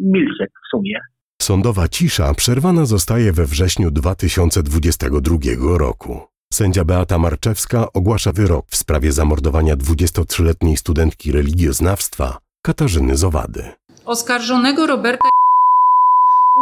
[0.00, 1.00] milczek w sumie.
[1.42, 5.38] Sądowa cisza przerwana zostaje we wrześniu 2022
[5.78, 6.20] roku.
[6.52, 13.64] Sędzia Beata Marczewska ogłasza wyrok w sprawie zamordowania 23-letniej studentki religioznawstwa Katarzyny Zowady.
[14.04, 15.28] Oskarżonego Roberta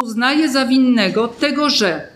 [0.02, 2.08] uznaje za winnego tego, że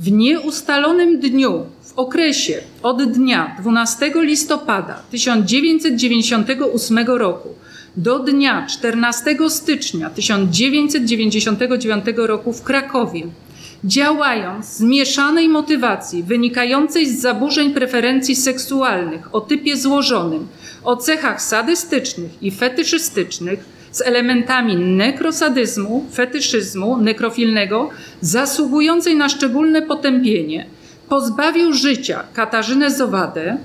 [0.00, 7.54] w nieustalonym dniu, w okresie od dnia 12 listopada 1998 roku
[7.96, 13.22] do dnia 14 stycznia 1999 roku w Krakowie,
[13.84, 20.48] działając z mieszanej motywacji wynikającej z zaburzeń preferencji seksualnych o typie złożonym,
[20.84, 30.66] o cechach sadystycznych i fetyszystycznych, z elementami nekrosadyzmu, fetyszyzmu nekrofilnego, zasługującej na szczególne potępienie,
[31.08, 33.58] pozbawił życia Katarzynę Zowadę,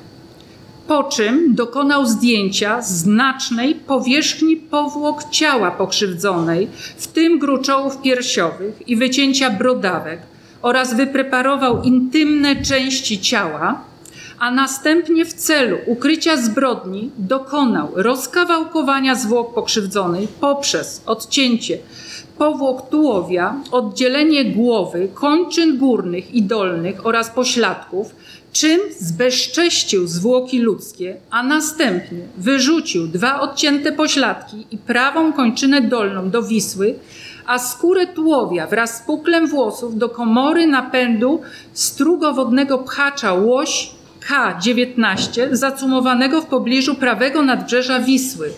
[0.87, 6.67] po czym dokonał zdjęcia znacznej powierzchni powłok ciała pokrzywdzonej,
[6.97, 10.19] w tym gruczołów piersiowych i wycięcia brodawek
[10.61, 13.81] oraz wypreparował intymne części ciała,
[14.39, 21.77] a następnie w celu ukrycia zbrodni dokonał rozkawałkowania zwłok pokrzywdzonej poprzez odcięcie
[22.37, 28.15] powłok tułowia, oddzielenie głowy, kończyn górnych i dolnych oraz pośladków,
[28.55, 36.43] czym zbezcześcił zwłoki ludzkie, a następnie wyrzucił dwa odcięte pośladki i prawą kończynę dolną do
[36.43, 36.99] Wisły,
[37.45, 41.41] a skórę tułowia wraz z puklem włosów do komory napędu
[41.73, 43.91] strugowodnego pchacza Łoś
[44.27, 48.53] K-19 zacumowanego w pobliżu prawego nadbrzeża Wisły.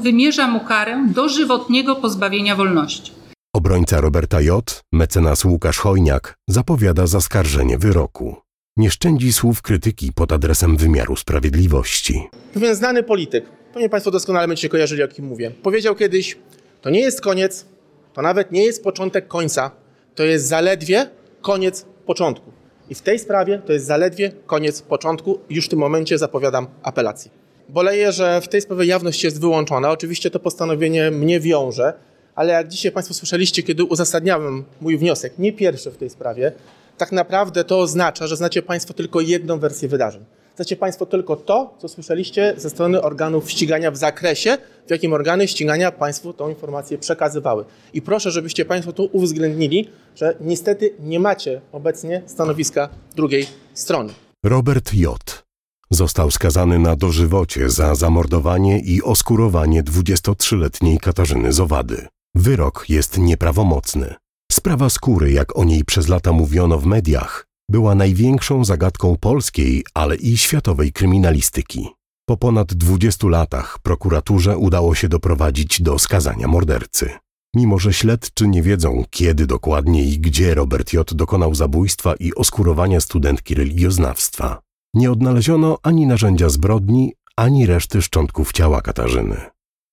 [0.00, 3.12] Wymierza mu karę dożywotniego pozbawienia wolności.
[3.56, 8.43] Obrońca Roberta J., mecenas Łukasz Chojniak, zapowiada zaskarżenie wyroku
[8.76, 12.28] nie szczędzi słów krytyki pod adresem wymiaru sprawiedliwości.
[12.54, 16.38] Pewien znany polityk, pewnie Państwo doskonale będziecie kojarzyli, o kim mówię, powiedział kiedyś:
[16.80, 17.66] To nie jest koniec,
[18.12, 19.70] to nawet nie jest początek końca,
[20.14, 21.10] to jest zaledwie
[21.42, 22.52] koniec początku.
[22.90, 25.40] I w tej sprawie to jest zaledwie koniec początku.
[25.50, 27.30] Już w tym momencie zapowiadam apelację.
[27.68, 29.90] Boleję, że w tej sprawie jawność jest wyłączona.
[29.90, 31.92] Oczywiście to postanowienie mnie wiąże,
[32.34, 36.52] ale jak dzisiaj Państwo słyszeliście, kiedy uzasadniałem mój wniosek, nie pierwszy w tej sprawie,
[36.98, 40.24] tak naprawdę to oznacza, że znacie Państwo tylko jedną wersję wydarzeń.
[40.56, 45.48] Znacie Państwo tylko to, co słyszeliście ze strony organów ścigania w zakresie, w jakim organy
[45.48, 47.64] ścigania Państwu tą informację przekazywały.
[47.92, 54.12] I proszę, żebyście Państwo tu uwzględnili, że niestety nie macie obecnie stanowiska drugiej strony.
[54.44, 55.44] Robert J.
[55.90, 62.06] Został skazany na dożywocie za zamordowanie i oskurowanie 23-letniej Katarzyny Zowady.
[62.34, 64.14] Wyrok jest nieprawomocny.
[64.52, 70.16] Sprawa skóry, jak o niej przez lata mówiono w mediach, była największą zagadką polskiej, ale
[70.16, 71.88] i światowej kryminalistyki.
[72.28, 77.10] Po ponad 20 latach prokuraturze udało się doprowadzić do skazania mordercy.
[77.54, 81.14] Mimo, że śledczy nie wiedzą, kiedy dokładnie i gdzie Robert J.
[81.14, 84.60] dokonał zabójstwa i oskurowania studentki religioznawstwa,
[84.94, 89.36] nie odnaleziono ani narzędzia zbrodni, ani reszty szczątków ciała Katarzyny.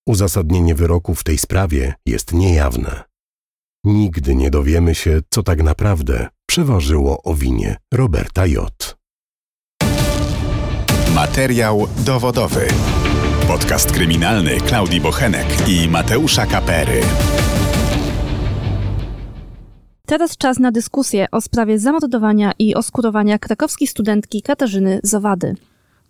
[0.06, 3.11] Uzasadnienie wyroku w tej sprawie jest niejawne.
[3.84, 8.96] Nigdy nie dowiemy się, co tak naprawdę przeważyło o winie Roberta J.
[11.14, 12.66] Materiał dowodowy.
[13.48, 17.00] Podcast kryminalny Klaudii Bochenek i Mateusza Kapery.
[20.06, 25.54] Teraz czas na dyskusję o sprawie zamordowania i oskurowania krakowskiej studentki Katarzyny Zawady.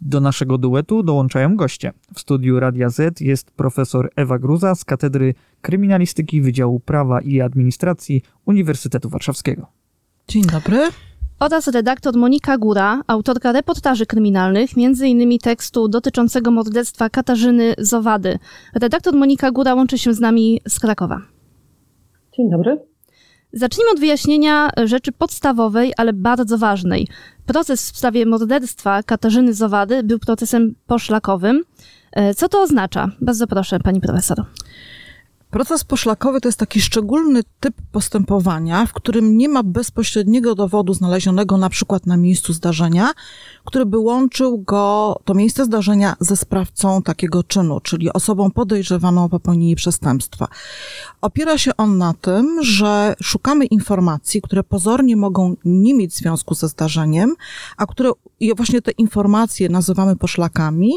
[0.05, 1.93] Do naszego duetu dołączają goście.
[2.15, 8.23] W studiu Radia Z jest profesor Ewa Gruza z Katedry Kryminalistyki Wydziału Prawa i Administracji
[8.47, 9.67] Uniwersytetu Warszawskiego.
[10.29, 10.89] Dzień dobry.
[11.41, 15.39] Oraz redaktor Monika Góra, autorka reportaży kryminalnych, m.in.
[15.39, 18.39] tekstu dotyczącego morderstwa Katarzyny Zowady.
[18.75, 21.21] Redaktor Monika Góra łączy się z nami z Krakowa.
[22.37, 22.92] Dzień dobry.
[23.53, 27.09] Zacznijmy od wyjaśnienia rzeczy podstawowej, ale bardzo ważnej.
[27.47, 31.65] Proces w sprawie morderstwa Katarzyny Zowady był procesem poszlakowym.
[32.13, 33.09] E, co to oznacza?
[33.21, 34.45] Bardzo proszę, pani profesor.
[35.53, 41.57] Proces poszlakowy to jest taki szczególny typ postępowania, w którym nie ma bezpośredniego dowodu znalezionego
[41.57, 43.13] na przykład na miejscu zdarzenia,
[43.65, 49.29] który by łączył go, to miejsce zdarzenia, ze sprawcą takiego czynu, czyli osobą podejrzewaną o
[49.29, 50.49] popełnienie przestępstwa.
[51.21, 56.69] Opiera się on na tym, że szukamy informacji, które pozornie mogą nie mieć związku ze
[56.69, 57.35] zdarzeniem,
[57.77, 60.93] a które i właśnie te informacje nazywamy poszlakami.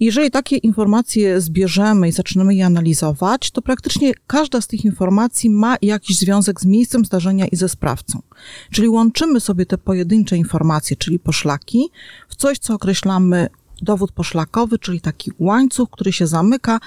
[0.00, 5.76] Jeżeli takie informacje zbierzemy i zaczynamy je analizować, to praktycznie każda z tych informacji ma
[5.82, 8.22] jakiś związek z miejscem zdarzenia i ze sprawcą.
[8.70, 11.90] Czyli łączymy sobie te pojedyncze informacje, czyli poszlaki,
[12.28, 13.48] w coś, co określamy
[13.82, 16.80] dowód poszlakowy, czyli taki łańcuch, który się zamyka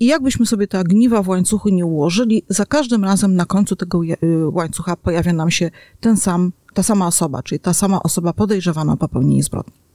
[0.00, 4.00] i jakbyśmy sobie te ogniwa w łańcuchu nie ułożyli, za każdym razem na końcu tego
[4.04, 4.16] y,
[4.48, 8.96] łańcucha pojawia nam się ten sam, ta sama osoba, czyli ta sama osoba podejrzewana o
[8.96, 9.85] popełnienie zbrodni.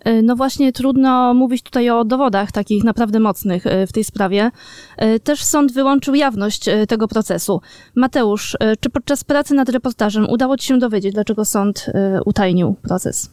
[0.00, 4.50] E, no właśnie, trudno mówić tutaj o dowodach takich naprawdę mocnych e, w tej sprawie.
[4.96, 7.60] E, też sąd wyłączył jawność tego procesu.
[7.94, 11.86] Mateusz, czy podczas pracy nad reportażem udało Ci się dowiedzieć, dlaczego sąd
[12.26, 13.30] utajnił proces?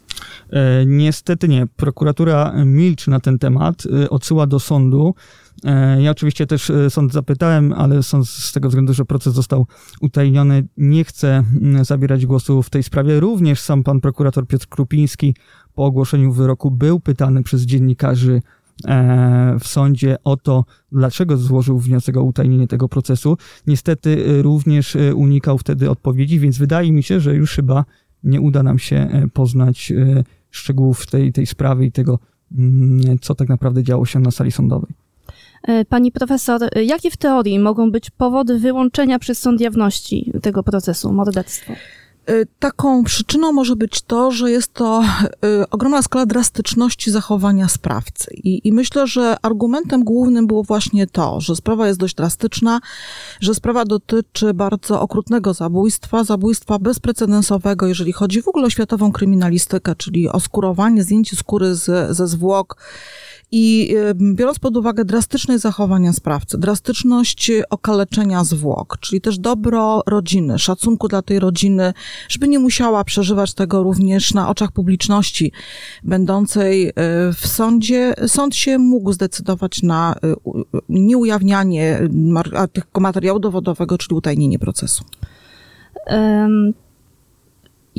[0.86, 1.68] Niestety nie.
[1.76, 5.16] Prokuratura milczy na ten temat, odsyła do sądu.
[6.00, 9.68] Ja oczywiście też sąd zapytałem, ale sąd z tego względu, że proces został
[10.02, 11.44] utajniony, nie chce
[11.82, 13.20] zabierać głosu w tej sprawie.
[13.20, 15.36] Również sam pan prokurator Piotr Krupiński
[15.80, 18.42] po ogłoszeniu wyroku był pytany przez dziennikarzy
[18.88, 23.38] e, w sądzie o to, dlaczego złożył wniosek o utajnienie tego procesu.
[23.68, 27.86] Niestety e, również e, unikał wtedy odpowiedzi, więc wydaje mi się, że już chyba
[28.24, 29.94] nie uda nam się poznać
[30.52, 32.20] szczegółów tej, tej sprawy i tego,
[32.58, 34.89] mm, co tak naprawdę działo się na sali sądowej.
[35.89, 41.74] Pani profesor, jakie w teorii mogą być powody wyłączenia przez sąd jawności tego procesu morderstwa?
[42.30, 45.04] Y, taką przyczyną może być to, że jest to
[45.62, 48.34] y, ogromna skala drastyczności zachowania sprawcy.
[48.34, 52.80] I, I, myślę, że argumentem głównym było właśnie to, że sprawa jest dość drastyczna,
[53.42, 59.96] że sprawa dotyczy bardzo okrutnego zabójstwa, zabójstwa bezprecedensowego, jeżeli chodzi w ogóle o światową kryminalistykę,
[59.96, 62.78] czyli oskurowanie, zdjęcie skóry z, ze zwłok
[63.52, 71.08] i biorąc pod uwagę drastyczne zachowania sprawcy, drastyczność okaleczenia zwłok, czyli też dobro rodziny, szacunku
[71.08, 71.94] dla tej rodziny,
[72.30, 75.52] żeby nie musiała przeżywać tego również na oczach publiczności
[76.04, 76.94] będącej e,
[77.34, 80.36] w sądzie, sąd się mógł zdecydować na e,
[80.90, 82.00] nieujawnianie
[82.74, 85.04] tego materiału dowodowego, czyli utajnienie procesu.
[86.08, 86.74] Um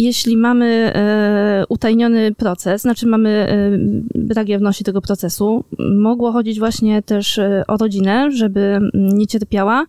[0.02, 3.70] jeśli mamy e, utajniony proces, znaczy mamy e,
[4.14, 9.86] brak jawności tego procesu, mogło chodzić właśnie też e, o rodzinę, żeby nie cierpiała.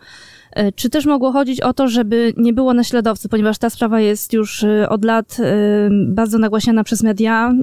[0.75, 4.65] Czy też mogło chodzić o to, żeby nie było naśladowcy, ponieważ ta sprawa jest już
[4.89, 5.37] od lat
[6.07, 7.53] bardzo nagłaśniana przez media.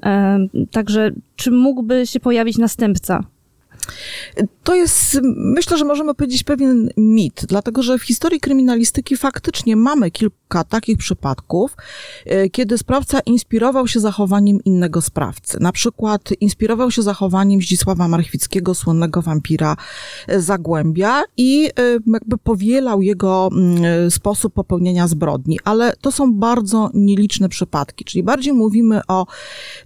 [0.70, 3.24] Także czy mógłby się pojawić następca
[4.64, 10.10] to jest, myślę, że możemy powiedzieć pewien mit, dlatego że w historii kryminalistyki faktycznie mamy
[10.10, 11.76] kilka takich przypadków,
[12.26, 15.58] e, kiedy sprawca inspirował się zachowaniem innego sprawcy.
[15.60, 19.76] Na przykład inspirował się zachowaniem Zdzisława Marchwickiego, słynnego wampira
[20.36, 21.70] Zagłębia i e,
[22.06, 28.52] jakby powielał jego mm, sposób popełnienia zbrodni, ale to są bardzo nieliczne przypadki, czyli bardziej
[28.52, 29.26] mówimy o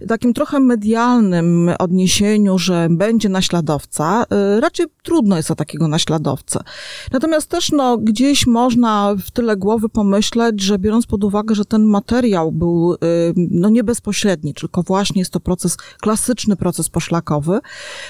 [0.07, 6.63] takim trochę medialnym odniesieniu, że będzie naśladowca, e, raczej trudno jest o takiego naśladowcę.
[7.11, 11.83] Natomiast też no, gdzieś można w tyle głowy pomyśleć, że biorąc pod uwagę, że ten
[11.83, 12.97] materiał był y,
[13.35, 17.59] no, nie bezpośredni, tylko właśnie jest to proces, klasyczny proces poszlakowy,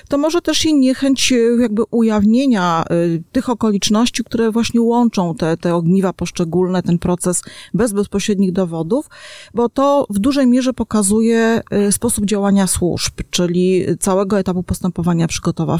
[0.07, 5.57] to może też i niechęć y, jakby ujawnienia y, tych okoliczności, które właśnie łączą te,
[5.57, 7.41] te ogniwa poszczególne, ten proces
[7.73, 9.09] bez bezpośrednich dowodów,
[9.53, 15.72] bo to w dużej mierze pokazuje sposób działania służb, czyli całego etapu postępowania przygotowawczego.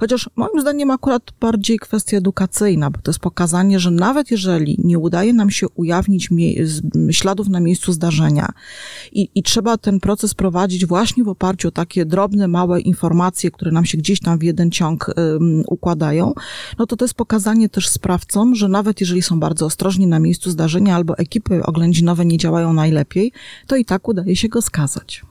[0.00, 4.98] Chociaż moim zdaniem akurat bardziej kwestia edukacyjna, bo to jest pokazanie, że nawet jeżeli nie
[4.98, 6.28] udaje nam się ujawnić
[7.10, 8.52] śladów na miejscu zdarzenia
[9.12, 13.70] i, i trzeba ten proces prowadzić właśnie w oparciu o takie drobne, małe informacje, które
[13.70, 15.14] nam się gdzieś tam w jeden ciąg
[15.66, 16.34] układają,
[16.78, 20.50] no to to jest pokazanie też sprawcom, że nawet jeżeli są bardzo ostrożni na miejscu
[20.50, 23.32] zdarzenia albo ekipy oględzinowe nie działają najlepiej,
[23.66, 25.22] to i tak udaje się go skazać.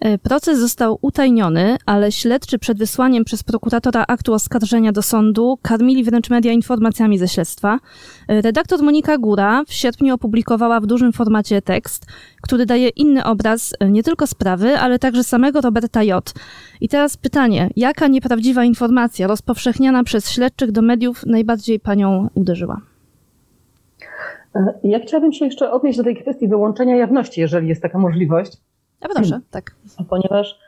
[0.00, 6.04] E, proces został utajniony, ale śledczy przed wysłaniem przez prokuratora aktu oskarżenia do sądu karmili
[6.04, 7.78] wręcz media informacjami ze śledztwa.
[8.28, 12.06] E, redaktor Monika Góra w sierpniu opublikowała w dużym formacie tekst,
[12.42, 16.34] który daje inny obraz e, nie tylko sprawy, ale także samego Roberta J.
[16.80, 22.80] I teraz pytanie, jaka nieprawdziwa informacja rozpowszechniana przez śledczych do mediów najbardziej panią uderzyła?
[24.84, 28.52] Ja chciałabym się jeszcze odnieść do tej kwestii wyłączenia jawności, jeżeli jest taka możliwość.
[29.00, 29.74] Proszę, tak.
[30.08, 30.58] Ponieważ,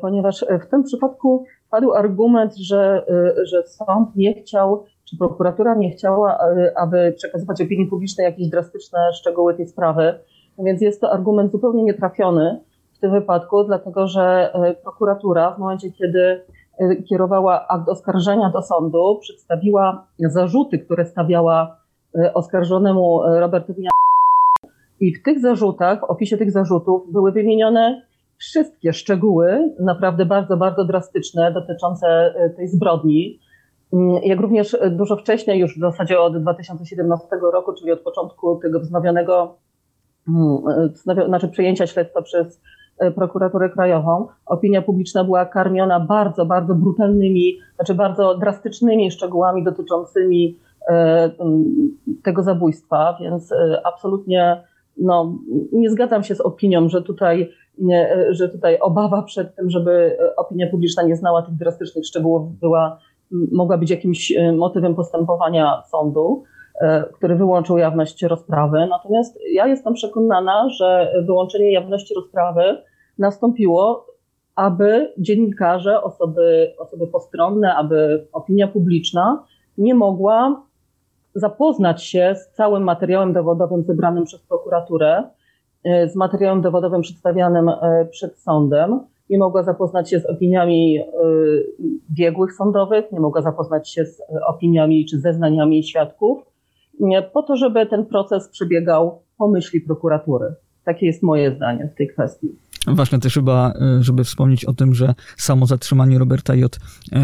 [0.00, 3.04] ponieważ w tym przypadku padł argument, że,
[3.42, 6.38] że sąd nie chciał, czy prokuratura nie chciała,
[6.76, 10.18] aby przekazywać opinii publicznej jakieś drastyczne szczegóły tej sprawy.
[10.58, 12.60] Więc jest to argument zupełnie nietrafiony
[12.92, 14.52] w tym wypadku, dlatego że
[14.82, 16.44] prokuratura w momencie, kiedy
[17.08, 21.76] kierowała akt oskarżenia do sądu, przedstawiła zarzuty, które stawiała
[22.34, 23.82] oskarżonemu Robertowi
[25.00, 28.02] i w tych zarzutach, w opisie tych zarzutów były wymienione
[28.38, 33.40] wszystkie szczegóły, naprawdę bardzo, bardzo drastyczne, dotyczące e, tej zbrodni.
[33.92, 38.80] Mm, jak również dużo wcześniej, już w zasadzie od 2017 roku, czyli od początku tego
[38.80, 39.56] wznowionego,
[40.28, 40.58] mm,
[41.18, 42.60] e, znaczy przejęcia śledztwa przez
[43.14, 50.58] prokuraturę krajową, opinia publiczna była karmiona bardzo, bardzo brutalnymi, znaczy bardzo drastycznymi szczegółami dotyczącymi
[52.22, 54.62] tego zabójstwa, więc absolutnie
[54.98, 55.38] no,
[55.72, 57.50] nie zgadzam się z opinią, że tutaj
[58.30, 62.98] że tutaj obawa przed tym, żeby opinia publiczna nie znała tych drastycznych szczegółów, była,
[63.52, 66.42] mogła być jakimś e, motywem postępowania sądu,
[66.80, 68.86] e, który wyłączył jawność rozprawy.
[68.90, 72.62] Natomiast ja jestem przekonana, że wyłączenie jawności rozprawy
[73.18, 74.06] nastąpiło,
[74.54, 79.44] aby dziennikarze, osoby, osoby postronne, aby opinia publiczna
[79.78, 80.62] nie mogła
[81.36, 85.22] zapoznać się z całym materiałem dowodowym zebranym przez prokuraturę,
[85.86, 91.04] E, z materiałem dowodowym przedstawianym e, przed sądem, nie mogła zapoznać się z opiniami e,
[92.10, 96.38] biegłych sądowych, nie mogła zapoznać się z opiniami czy zeznaniami świadków,
[97.32, 100.54] po to, żeby ten proces przebiegał po myśli prokuratury.
[100.84, 102.48] Takie jest moje zdanie w tej kwestii.
[102.86, 106.78] Ważne też chyba, żeby wspomnieć o tym, że samo zatrzymanie Roberta J.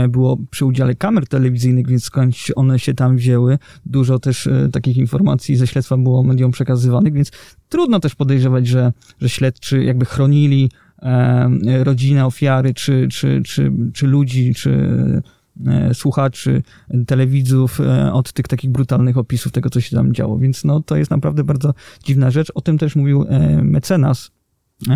[0.08, 3.58] było przy udziale kamer telewizyjnych, więc skądś one się tam wzięły.
[3.86, 7.30] Dużo też takich informacji ze śledztwa było mediom przekazywanych, więc
[7.68, 10.70] trudno też podejrzewać, że, że śledczy jakby chronili
[11.02, 14.70] e, rodzinę ofiary, czy, czy, czy, czy ludzi, czy
[15.66, 16.62] e, słuchaczy,
[17.06, 20.38] telewidzów e, od tych takich brutalnych opisów tego, co się tam działo.
[20.38, 22.52] Więc no, to jest naprawdę bardzo dziwna rzecz.
[22.54, 24.41] O tym też mówił e, mecenas e,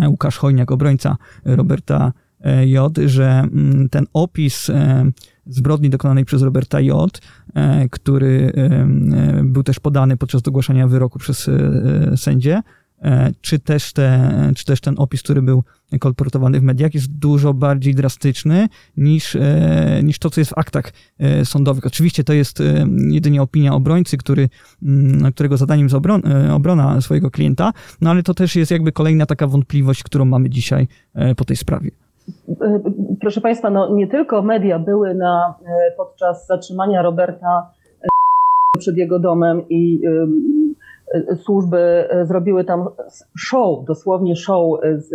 [0.07, 4.71] Łukasz Chojniak, obrońca Roberta e, J., że mm, ten opis
[5.49, 7.21] zbrodni dokonanej przez Roberta J.,
[7.55, 12.61] e, który e, był też podany podczas ogłaszania wyroku przez e, sędzię,
[13.41, 15.63] czy też, te, czy też ten opis, który był
[15.99, 18.67] kolportowany w mediach, jest dużo bardziej drastyczny
[18.97, 19.37] niż,
[20.03, 20.93] niż to, co jest w aktach
[21.43, 21.85] sądowych.
[21.85, 22.63] Oczywiście to jest
[23.09, 24.49] jedynie opinia obrońcy, który,
[24.83, 26.21] mm, którego zadaniem jest obron,
[26.51, 30.87] obrona swojego klienta, no ale to też jest jakby kolejna taka wątpliwość, którą mamy dzisiaj
[31.37, 31.91] po tej sprawie.
[33.21, 37.71] Proszę Państwa, no nie tylko media były na, e, podczas zatrzymania Roberta
[38.01, 38.07] e,
[38.79, 40.27] przed jego domem i e,
[41.35, 42.89] służby zrobiły tam
[43.37, 45.09] show, dosłownie show z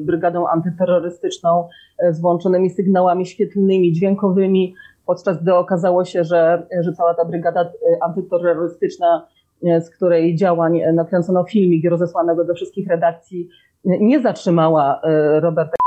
[0.00, 1.68] brygadą antyterrorystyczną,
[2.10, 4.74] z włączonymi sygnałami świetlnymi, dźwiękowymi,
[5.06, 9.26] podczas gdy okazało się, że, że cała ta brygada antyterrorystyczna,
[9.62, 13.48] z której działań nakręcono filmik rozesłanego do wszystkich redakcji,
[13.84, 15.00] nie zatrzymała
[15.40, 15.82] Roberta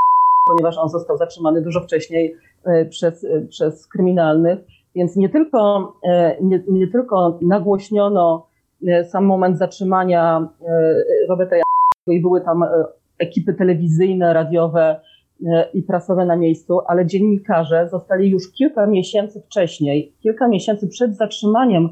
[0.45, 2.35] ponieważ on został zatrzymany dużo wcześniej
[2.65, 4.59] e, przez, e, przez kryminalnych.
[4.95, 8.47] Więc nie tylko, e, nie, nie tylko nagłośniono
[9.03, 10.47] sam moment zatrzymania
[11.29, 11.55] Roberta
[12.07, 12.63] i były tam
[13.19, 14.99] ekipy telewizyjne, radiowe
[15.73, 21.89] i prasowe na miejscu, ale dziennikarze zostali już kilka miesięcy wcześniej, kilka miesięcy przed zatrzymaniem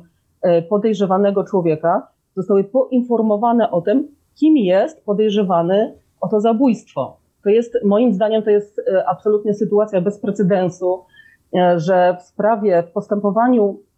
[0.70, 7.18] podejrzewanego człowieka, zostały poinformowane o tym, kim jest podejrzewany o to zabójstwo.
[7.44, 11.04] To jest, moim zdaniem, to jest e, absolutnie sytuacja bez precedensu,
[11.56, 13.93] e, że w sprawie, w postępowaniu, e,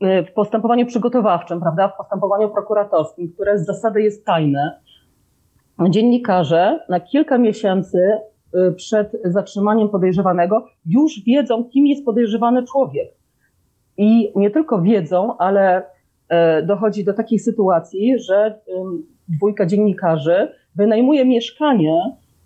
[0.00, 4.80] w postępowaniu przygotowawczym, prawda, w postępowaniu prokuratorskim, które z zasady jest tajne,
[5.90, 7.98] dziennikarze na kilka miesięcy
[8.76, 13.08] przed zatrzymaniem podejrzewanego już wiedzą, kim jest podejrzewany człowiek.
[13.96, 15.82] I nie tylko wiedzą, ale
[16.66, 18.60] dochodzi do takiej sytuacji, że
[19.28, 22.00] dwójka dziennikarzy wynajmuje mieszkanie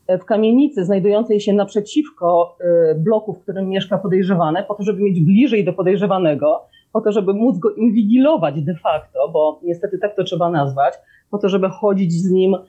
[0.09, 2.57] w kamienicy znajdującej się naprzeciwko
[2.92, 7.12] y, bloku, w którym mieszka podejrzewany, po to, żeby mieć bliżej do podejrzewanego, po to,
[7.12, 10.95] żeby móc go inwigilować de facto, bo niestety tak to trzeba nazwać,
[11.30, 12.61] po to, żeby chodzić z nim y,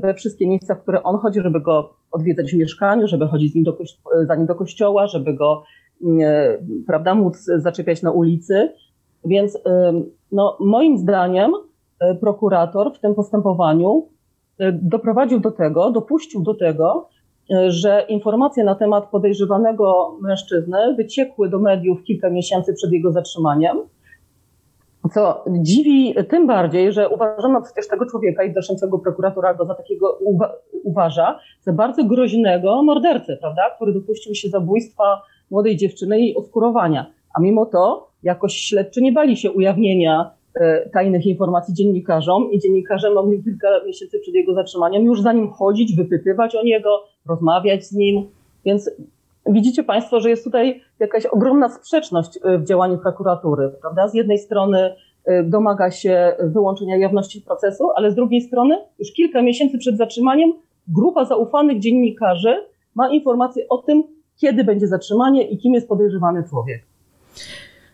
[0.00, 3.54] we wszystkie miejsca, w które on chodzi, żeby go odwiedzać w mieszkaniu, żeby chodzić z
[3.54, 3.78] nim do,
[4.26, 5.62] za nim do kościoła, żeby go,
[6.02, 6.06] y,
[6.86, 8.72] prawda, móc zaczepiać na ulicy.
[9.24, 9.58] Więc
[10.32, 11.52] no, moim zdaniem
[12.20, 14.08] prokurator w tym postępowaniu
[14.58, 17.15] E, doprowadził do tego, dopuścił do tego, e,
[17.68, 23.76] że informacje na temat podejrzewanego mężczyzny wyciekły do mediów kilka miesięcy przed jego zatrzymaniem.
[25.14, 30.18] Co dziwi tym bardziej, że uważano przecież tego człowieka i doszącego prokuratora go za takiego
[30.20, 30.52] uwa
[30.84, 37.06] uważa, za bardzo groźnego mordercę, prawda, który dopuścił się zabójstwa młodej dziewczyny i oskurowania.
[37.34, 43.10] A mimo to jakoś śledczy nie bali się ujawnienia e, tajnych informacji dziennikarzom i dziennikarze
[43.10, 47.92] mogli kilka miesięcy przed jego zatrzymaniem już za nim chodzić, wypytywać o niego, rozmawiać z
[47.92, 48.26] nim.
[48.64, 48.90] Więc
[49.46, 53.72] widzicie Państwo, że jest tutaj jakaś ogromna sprzeczność e, w działaniu prokuratury.
[53.80, 54.08] Prawda?
[54.08, 59.42] Z jednej strony e, domaga się wyłączenia jawności procesu, ale z drugiej strony już kilka
[59.42, 60.52] miesięcy przed zatrzymaniem
[60.88, 64.02] grupa zaufanych dziennikarzy ma informacje o tym,
[64.36, 66.82] kiedy będzie zatrzymanie i kim jest podejrzewany człowiek.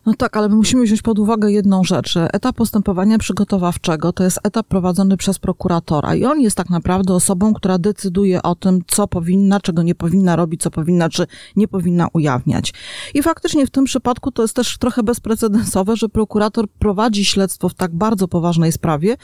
[0.06, 4.38] No tak, ale my musimy wziąć pod uwagę jedną rzecz, etap postępowania przygotowawczego to jest
[4.42, 9.08] etap prowadzony przez prokuratora i on jest tak naprawdę osobą, która decyduje o tym, co
[9.08, 11.26] powinna, czego nie powinna robić, co powinna, czy
[11.56, 12.72] nie powinna ujawniać.
[13.14, 17.74] I faktycznie w tym przypadku to jest też trochę bezprecedensowe, że prokurator prowadzi śledztwo w
[17.74, 19.16] tak bardzo poważnej sprawie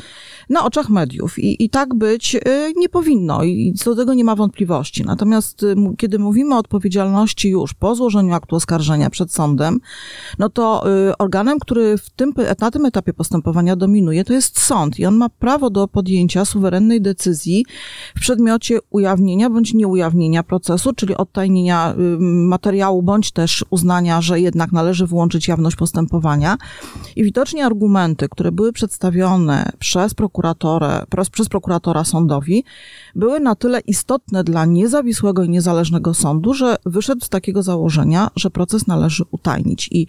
[0.50, 2.40] na oczach mediów i, i tak być y,
[2.76, 5.04] nie powinno i co do tego nie ma wątpliwości.
[5.04, 9.80] Natomiast y, kiedy mówimy o odpowiedzialności już po złożeniu aktu oskarżenia przed sądem,
[10.38, 10.67] no to
[11.10, 15.16] Y, organem, który w tym, na tym etapie postępowania dominuje, to jest sąd i on
[15.16, 17.64] ma prawo do podjęcia suwerennej decyzji
[18.16, 24.72] w przedmiocie ujawnienia bądź nieujawnienia procesu, czyli odtajnienia y, materiału bądź też uznania, że jednak
[24.72, 26.58] należy wyłączyć jawność postępowania.
[27.16, 32.64] I widocznie argumenty, które były przedstawione przez prokuratorę, przez prokuratora sądowi,
[33.14, 38.50] były na tyle istotne dla niezawisłego i niezależnego sądu, że wyszedł z takiego założenia, że
[38.50, 39.88] proces należy utajnić.
[39.92, 40.06] I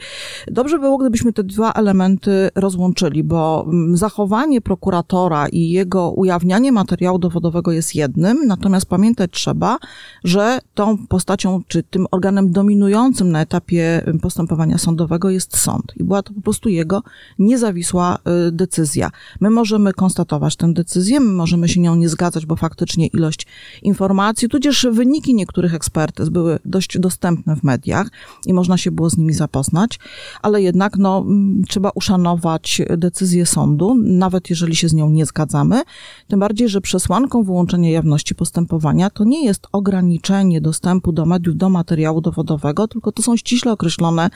[0.51, 7.19] dobrze było, gdybyśmy te dwa elementy rozłączyli, bo mm, zachowanie prokuratora i jego ujawnianie materiału
[7.19, 9.77] dowodowego jest jednym, natomiast pamiętać trzeba,
[10.23, 15.93] że tą postacią, czy tym organem dominującym na etapie mm, postępowania sądowego jest sąd.
[15.95, 17.03] I była to po prostu jego
[17.39, 19.09] niezawisła y, decyzja.
[19.41, 23.47] My możemy konstatować tę decyzję, my możemy się nią nie zgadzać, bo faktycznie ilość
[23.81, 28.07] informacji, tudzież wyniki niektórych ekspertyz były dość dostępne w mediach
[28.45, 29.99] i można się było z nimi zapoznać,
[30.41, 31.25] ale jednak no,
[31.67, 35.81] trzeba uszanować decyzję sądu, nawet jeżeli się z nią nie zgadzamy,
[36.27, 41.69] tym bardziej, że przesłanką wyłączenia jawności postępowania to nie jest ograniczenie dostępu do mediów, do
[41.69, 44.29] materiału dowodowego, tylko to są ściśle określone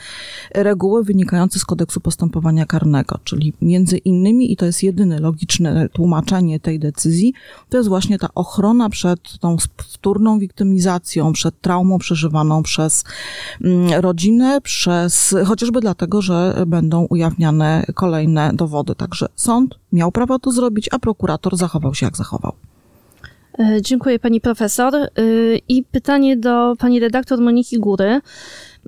[0.54, 6.60] reguły wynikające z kodeksu postępowania karnego, czyli między innymi, i to jest jedyne logiczne tłumaczenie
[6.60, 7.34] tej decyzji,
[7.68, 13.04] to jest właśnie ta ochrona przed tą wtórną wiktymizacją, przed traumą przeżywaną przez
[13.64, 18.94] mm, rodzinę, przez, chociażby dlatego, że będą ujawniane kolejne dowody.
[18.94, 22.52] Także sąd miał prawo to zrobić, a prokurator zachował się jak zachował.
[23.58, 24.94] E, dziękuję pani profesor.
[24.94, 25.08] E,
[25.68, 28.20] I pytanie do pani redaktor Moniki Góry.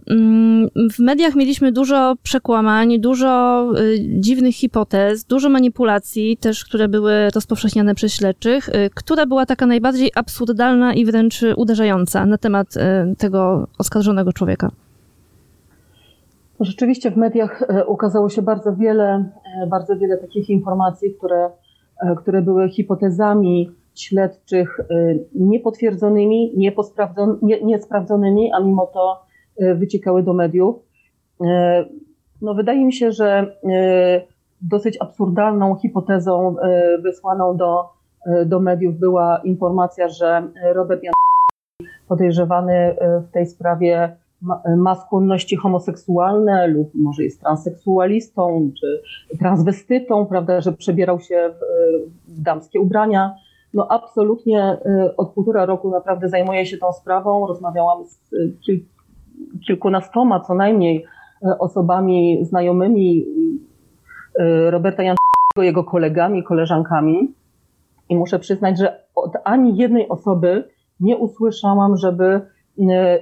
[0.07, 7.31] Mm, w mediach mieliśmy dużo przekłamań, dużo y, dziwnych hipotez, dużo manipulacji, też które były
[7.35, 8.71] rozpowszechniane przez śledczych.
[8.95, 12.75] Która była taka najbardziej absurdalna i wręcz uderzająca na temat
[13.19, 14.71] tego oskarżonego człowieka?
[16.61, 19.31] Rzeczywiście w mediach ukazało się bardzo wiele,
[19.71, 21.51] bardzo wiele takich informacji, które,
[22.17, 24.81] które były hipotezami śledczych
[25.35, 26.53] niepotwierdzonymi,
[27.63, 29.27] niesprawdzonymi, a mimo to
[29.59, 30.77] E, wyciekały do mediów.
[31.45, 31.85] E,
[32.43, 34.21] no, wydaje mi się, że e,
[34.63, 36.57] dosyć absurdalną hipotezą
[37.03, 37.85] wysłaną do,
[38.47, 41.13] do mediów była informacja, że Robert Jan
[42.09, 42.97] podejrzewany
[43.29, 44.17] w tej sprawie
[44.77, 49.03] ma, skłonności homoseksualne lub może jest transseksualistą czy
[49.39, 51.51] transwestytą, prawda, że przebierał się
[52.29, 53.35] w, damskie ubrania.
[53.75, 54.77] No absolutnie
[55.17, 57.47] od półtora roku naprawdę zajmuję się tą sprawą.
[57.47, 58.21] Rozmawiałam z
[58.61, 58.97] kilku
[59.67, 61.05] kilkunastoma co najmniej
[61.45, 63.27] e, osobami znajomymi
[64.71, 67.35] Roberta Janczego, jego kolegami, koleżankami.
[68.09, 70.65] I muszę przyznać, że od ani jednej osoby
[71.01, 72.41] nie usłyszałam, żeby,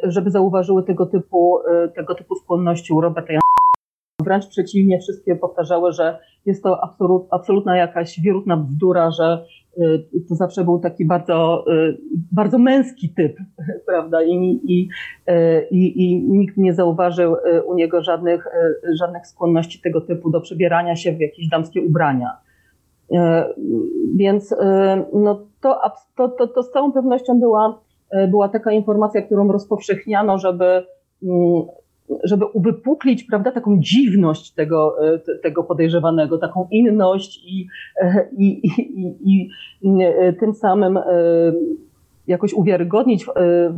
[0.02, 1.58] żeby zauważyły tego typu,
[1.94, 4.24] tego typu skłonności u Roberta Janczego.
[4.24, 9.44] Wręcz przeciwnie, wszystkie powtarzały, że jest to absolut, absolutna jakaś wirutna bzdura, że
[9.78, 11.98] Y, to zawsze był taki bardzo, y,
[12.32, 13.36] bardzo męski typ,
[13.86, 14.22] prawda?
[14.22, 14.88] I, i,
[15.30, 17.36] y, i, I nikt nie zauważył
[17.66, 18.46] u niego żadnych,
[19.00, 22.36] żadnych skłonności tego typu do przebierania się w jakieś damskie ubrania.
[24.16, 24.54] Więc
[25.12, 25.80] no to,
[26.16, 27.80] to, to, to z całą pewnością była,
[28.28, 30.86] była taka informacja, którą rozpowszechniano, żeby
[31.22, 31.62] mm,
[32.24, 37.66] żeby uwypuklić, prawda, taką dziwność tego, e, tego podejrzewanego, taką inność i,
[38.02, 39.50] e, i, i, i,
[39.82, 39.98] i
[40.40, 41.02] tym samym e,
[42.26, 43.28] jakoś uwiarygodnić w,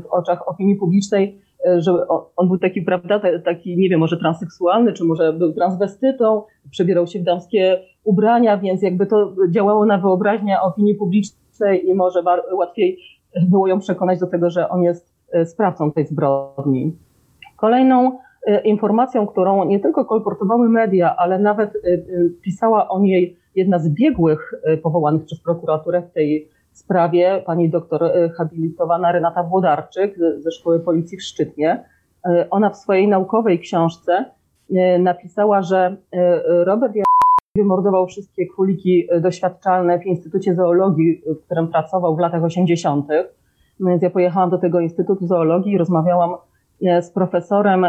[0.03, 1.47] w oczach opinii publicznej
[1.79, 6.43] że on, on był taki, prawda, taki, nie wiem, może transseksualny, czy może był transwestytą,
[6.71, 12.23] przebierał się w damskie ubrania, więc jakby to działało na wyobraźnię opinii publicznej i może
[12.53, 12.99] łatwiej
[13.43, 15.15] było ją przekonać do tego, że on jest
[15.45, 16.97] sprawcą tej zbrodni.
[17.57, 18.19] Kolejną
[18.65, 21.73] informacją, którą nie tylko kolportowały media, ale nawet
[22.43, 28.29] pisała o niej jedna z biegłych powołanych przez prokuraturę w tej sprawie pani doktor e,
[28.29, 31.85] habilitowana Renata Włodarczyk ze Szkoły Policji w Szczytnie.
[32.25, 34.25] E, ona w swojej naukowej książce
[34.75, 35.97] e, napisała, że
[36.65, 36.95] Robert
[37.57, 43.09] wymordował wszystkie króliki doświadczalne w Instytucie Zoologii, w którym pracował w latach 80.
[43.81, 46.31] No więc ja pojechałam do tego Instytutu Zoologii i rozmawiałam
[47.01, 47.87] z profesorem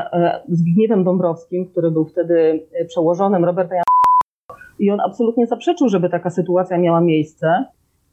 [0.49, 3.83] Zbigniewem Dąbrowskim, który był wtedy przełożonym Roberta Jan
[4.79, 7.65] i on absolutnie zaprzeczył, żeby taka sytuacja miała miejsce.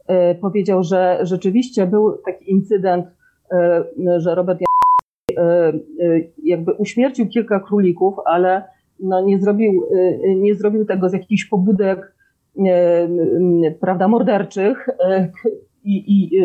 [0.06, 3.06] E, powiedział, że rzeczywiście był taki incydent,
[3.52, 3.84] e,
[4.20, 4.60] że Robert
[5.38, 5.72] e,
[6.44, 8.62] jakby uśmiercił kilka królików, ale
[9.00, 9.86] no nie, zrobił,
[10.36, 12.14] nie zrobił tego z jakichś pobudek
[13.80, 14.88] prawda, morderczych
[15.84, 16.40] i, i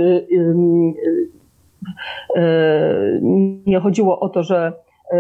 [3.66, 4.74] nie chodziło o to, że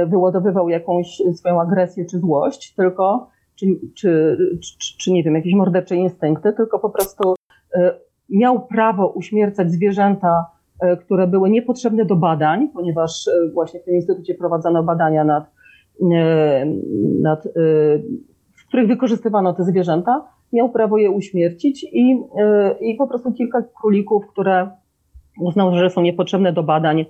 [0.08, 3.66] wyładowywał jakąś swoją agresję czy złość, tylko czy,
[3.96, 7.36] czy, czy, czy nie wiem, jakieś mordercze instynkty, tylko po prostu
[8.30, 10.46] miał prawo uśmiercać zwierzęta,
[11.00, 15.52] które były niepotrzebne do badań, ponieważ właśnie w tym instytucie prowadzono badania nad,
[17.22, 17.48] nad
[18.58, 22.22] w których wykorzystywano te zwierzęta, miał prawo je uśmiercić i,
[22.82, 24.70] i po prostu kilka królików, które
[25.40, 27.06] uznał, że są niepotrzebne do badań,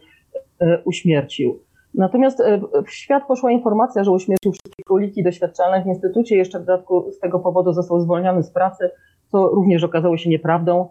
[0.85, 1.59] uśmiercił.
[1.93, 2.43] Natomiast
[2.85, 7.19] w świat poszła informacja, że uśmiercił wszystkie króliki doświadczalne w instytucie, jeszcze w dodatku z
[7.19, 8.89] tego powodu został zwolniony z pracy,
[9.31, 10.87] co również okazało się nieprawdą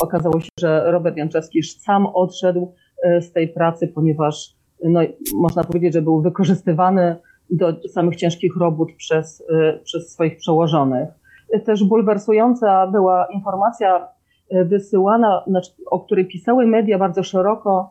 [0.00, 2.72] okazało się, że Robert Janczewski sam odszedł
[3.20, 5.00] z tej pracy, ponieważ no,
[5.34, 7.16] można powiedzieć, że był wykorzystywany
[7.50, 11.08] do samych ciężkich robót przez, e, przez swoich przełożonych.
[11.64, 14.08] Też bulwersująca była informacja
[14.50, 17.90] e, wysyłana, znaczy, o której pisały media bardzo szeroko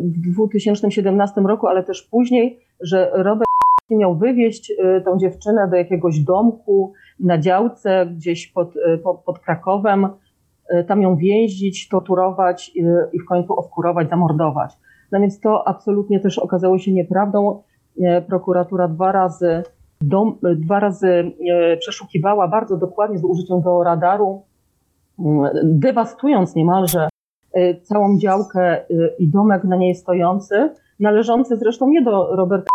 [0.00, 3.48] w 2017 roku, ale też później, że Robert
[3.90, 4.72] miał wywieźć
[5.04, 8.74] tą dziewczynę do jakiegoś domku na działce gdzieś pod,
[9.26, 10.08] pod Krakowem,
[10.86, 12.72] tam ją więzić, torturować
[13.12, 14.72] i w końcu oskurować, zamordować.
[15.12, 17.62] No więc to absolutnie też okazało się nieprawdą.
[18.02, 19.62] E, prokuratura dwa razy,
[20.00, 24.42] dom, dwa razy e, przeszukiwała bardzo dokładnie z użyciem georadaru,
[25.64, 27.08] dewastując niemalże
[27.82, 28.86] całą działkę
[29.18, 30.70] i domek na niej stojący,
[31.00, 32.70] należący zresztą nie do Roberta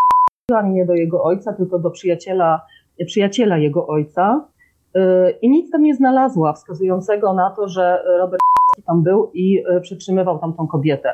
[0.53, 2.61] ani nie do jego ojca, tylko do przyjaciela,
[3.05, 4.47] przyjaciela jego ojca.
[5.41, 8.41] I nic tam nie znalazła wskazującego na to, że Robert
[8.85, 11.09] tam był i e, przytrzymywał tam tą kobietę.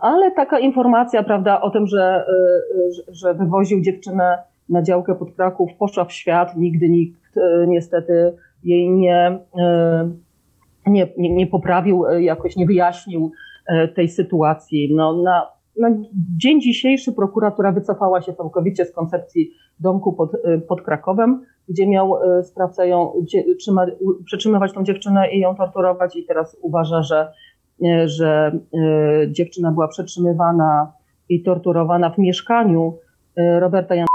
[0.00, 2.24] Ale taka informacja, prawda, o tym, że,
[3.08, 4.38] e, że wywoził dziewczynę
[4.68, 6.56] na działkę pod Kraków, poszła w świat.
[6.56, 9.38] Nigdy nikt e, niestety jej nie,
[10.86, 13.32] nie, nie, poprawił, jakoś nie wyjaśnił
[13.94, 14.94] tej sytuacji.
[14.94, 15.90] No, na, na
[16.36, 20.30] dzień dzisiejszy prokuratura wycofała się całkowicie z koncepcji domku pod,
[20.68, 23.12] pod Krakowem gdzie miał sprawca ją
[24.24, 27.32] przetrzymywać tą dziewczynę i ją torturować i teraz uważa, że,
[28.06, 30.92] że e, dziewczyna była przetrzymywana
[31.28, 32.98] i torturowana w mieszkaniu
[33.60, 34.06] Roberta Jan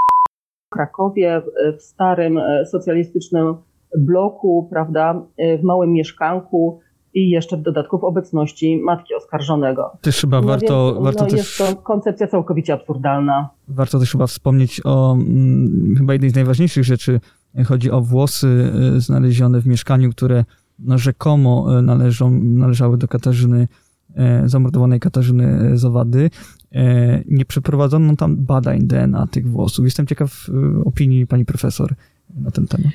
[0.68, 1.41] w Krakowie,
[1.78, 3.55] w starym socjalistycznym
[3.97, 5.22] bloku, prawda,
[5.59, 6.80] w małym mieszkanku
[7.13, 9.97] i jeszcze w dodatku w obecności matki oskarżonego.
[10.01, 11.39] Też chyba no warto, więc, warto no też...
[11.39, 13.49] Jest to koncepcja całkowicie absurdalna.
[13.68, 17.20] Warto też chyba wspomnieć o mm, chyba jednej z najważniejszych rzeczy
[17.63, 20.45] Chodzi o włosy e, znalezione w mieszkaniu, które
[20.95, 23.67] rzekomo e, należą, należały do Katarzyny,
[24.15, 26.30] e, zamordowanej Katarzyny Zawady.
[27.26, 29.86] Nie przeprowadzono tam badań DNA tych włosów.
[29.86, 30.49] Jestem ciekaw
[30.86, 31.95] opinii pani profesor
[32.36, 32.91] na ten temat.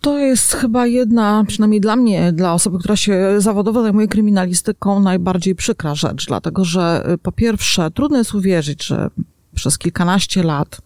[0.00, 5.54] To jest chyba jedna, przynajmniej dla mnie, dla osoby, która się zawodowo zajmuje kryminalistyką, najbardziej
[5.54, 9.10] przykra rzecz, dlatego że po pierwsze, trudno jest uwierzyć, że
[9.54, 10.80] przez kilkanaście lat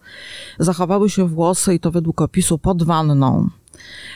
[0.59, 3.49] zachowały się włosy i to według opisu pod wanną.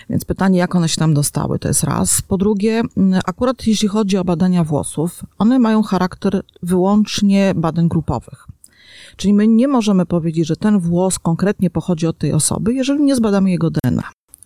[0.09, 2.21] Więc pytanie, jak one się tam dostały, to jest raz.
[2.21, 2.81] Po drugie,
[3.25, 8.47] akurat jeśli chodzi o badania włosów, one mają charakter wyłącznie badań grupowych.
[9.15, 13.15] Czyli my nie możemy powiedzieć, że ten włos konkretnie pochodzi od tej osoby, jeżeli nie
[13.15, 14.03] zbadamy jego DNA.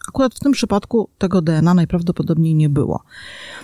[0.07, 3.03] Akurat w tym przypadku tego DNA najprawdopodobniej nie było.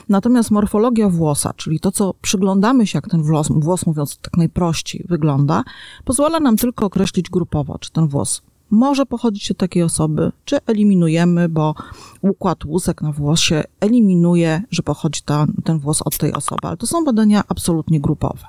[0.09, 5.05] Natomiast morfologia włosa, czyli to, co przyglądamy się, jak ten włos, włos mówiąc tak najprościej,
[5.09, 5.63] wygląda,
[6.05, 8.41] pozwala nam tylko określić grupowo, czy ten włos
[8.71, 11.75] może pochodzić od takiej osoby, czy eliminujemy, bo
[12.21, 16.67] układ łusek na włosie eliminuje, że pochodzi ta, ten włos od tej osoby.
[16.67, 18.45] Ale to są badania absolutnie grupowe.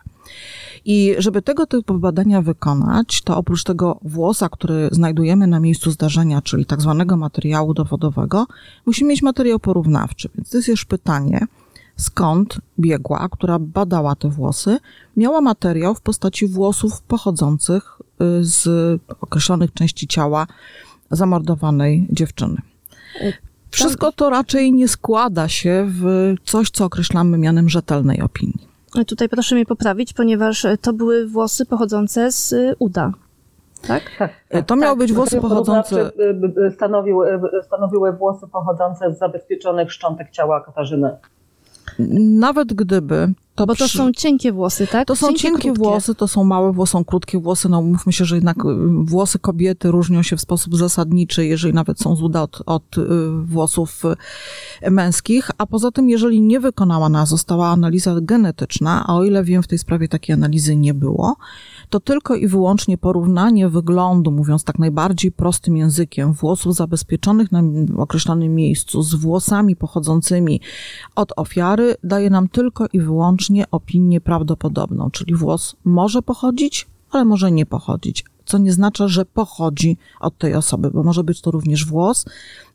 [0.84, 6.42] I żeby tego typu badania wykonać, to oprócz tego włosa, który znajdujemy na miejscu zdarzenia,
[6.42, 8.46] czyli tak zwanego materiału dowodowego,
[8.86, 10.28] musimy mieć materiał porównawczy.
[10.34, 11.46] Więc to jest już pytanie,
[12.02, 14.78] skąd biegła, która badała te włosy,
[15.16, 18.68] miała materiał w postaci włosów pochodzących y, z
[19.20, 20.46] określonych części ciała
[21.10, 22.56] zamordowanej dziewczyny.
[23.70, 28.68] Wszystko to raczej nie składa się w coś, co określamy mianem rzetelnej opinii.
[29.06, 33.12] Tutaj proszę mnie poprawić, ponieważ to były włosy pochodzące z y, uda.
[33.86, 34.02] Tak?
[34.18, 34.66] Tak.
[34.66, 36.10] To miały być włosy pochodzące.
[36.68, 41.16] y, Stanowiły, stanowiły włosy pochodzące z zabezpieczonych szczątek ciała Katarzyny.
[42.18, 43.32] Nawet gdyby.
[43.54, 45.08] To Bo to przy- są cienkie włosy, tak?
[45.08, 45.72] To są cienkie, krótkie.
[45.82, 47.68] włosy, to są małe włosy, są krótkie włosy.
[47.68, 48.68] No mówmy się, że jednak y,
[49.04, 53.04] włosy kobiety różnią się w sposób zasadniczy, jeżeli nawet są z uda od, od y,
[53.44, 54.02] włosów
[54.82, 55.50] y, męskich.
[55.58, 59.78] A poza tym, jeżeli nie wykonała została analiza genetyczna, a o ile wiem, w tej
[59.78, 61.36] sprawie takiej analizy nie było,
[61.92, 67.62] to tylko i wyłącznie porównanie wyglądu, mówiąc tak najbardziej prostym językiem, włosów zabezpieczonych na
[67.96, 70.60] określonym miejscu z włosami pochodzącymi
[71.14, 77.52] od ofiary daje nam tylko i wyłącznie opinię prawdopodobną, czyli włos może pochodzić, ale może
[77.52, 78.24] nie pochodzić.
[78.46, 82.24] Co nie znaczy, że pochodzi od tej osoby, bo może być to również włos,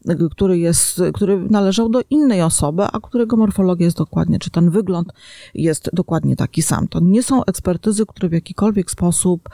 [0.10, 4.70] y, który, jest, który należał do innej osoby, a którego morfologia jest dokładnie, czy ten
[4.70, 5.14] wygląd
[5.54, 6.88] jest dokładnie taki sam.
[6.88, 9.50] To nie są ekspertyzy, które w jakikolwiek sposób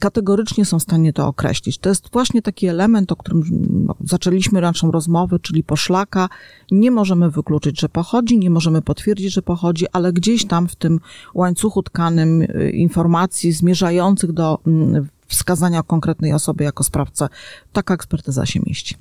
[0.00, 1.78] kategorycznie są w stanie to określić.
[1.78, 3.42] To jest właśnie taki element, o którym
[3.86, 6.28] no, zaczęliśmy naszą rozmowę, czyli poszlaka.
[6.70, 11.00] Nie możemy wykluczyć, że pochodzi, nie możemy potwierdzić, że pochodzi, ale gdzieś tam w tym
[11.34, 17.28] łańcuchu tkanym y, informacji zmierzających do mm, wskazania konkretnej osoby jako sprawcę,
[17.72, 18.96] taka ekspertyza się mieści.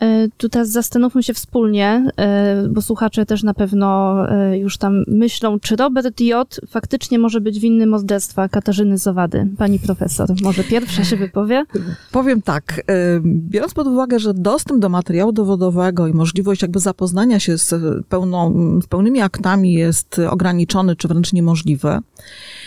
[0.00, 5.04] E, Tu teraz zastanówmy się wspólnie, e, bo słuchacze też na pewno e, już tam
[5.06, 6.60] myślą, czy Robert J.
[6.68, 9.48] faktycznie może być winny morderstwa Katarzyny Zowady.
[9.58, 11.64] Pani profesor, może pierwsza się wypowie?
[12.12, 12.82] Powiem tak,
[13.24, 17.74] biorąc pod uwagę, że dostęp do materiału dowodowego i możliwość jakby zapoznania się z,
[18.06, 21.98] pełną, z pełnymi aktami jest ograniczony czy wręcz niemożliwy,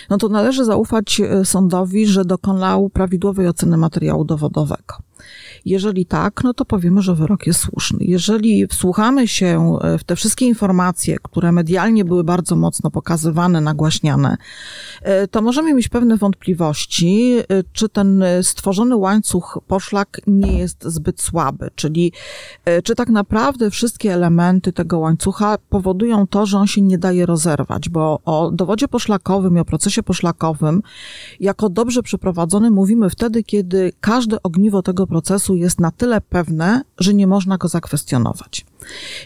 [0.10, 5.05] no to należy zaufać sądowi, że dokonał prawidłowej oceny materiału dowodowego.
[5.66, 8.00] Jeżeli tak, no to powiemy, że wyrok jest słuszny.
[8.02, 14.38] Jeżeli wsłuchamy się e, w te wszystkie informacje, które medialnie były bardzo mocno pokazywane, nagłaśniane,
[15.02, 21.22] e, to możemy mieć pewne wątpliwości, e, czy ten stworzony łańcuch poszlak nie jest zbyt
[21.22, 22.12] słaby, czyli
[22.84, 27.90] czy tak naprawdę wszystkie elementy tego łańcucha powodują to, że on się nie daje rozerwać,
[27.90, 30.82] bo o dowodzie poszlakowym i o procesie poszlakowym
[31.40, 37.14] jako dobrze przeprowadzony mówimy wtedy, kiedy każde ogniwo tego procesu jest na tyle pewne, że
[37.14, 38.66] nie można go zakwestionować.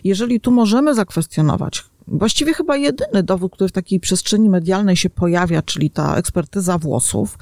[0.04, 5.62] Jeżeli tu możemy zakwestionować, właściwie chyba jedyny dowód, który w takiej przestrzeni medialnej się pojawia,
[5.62, 7.38] czyli ta ekspertyza włosów,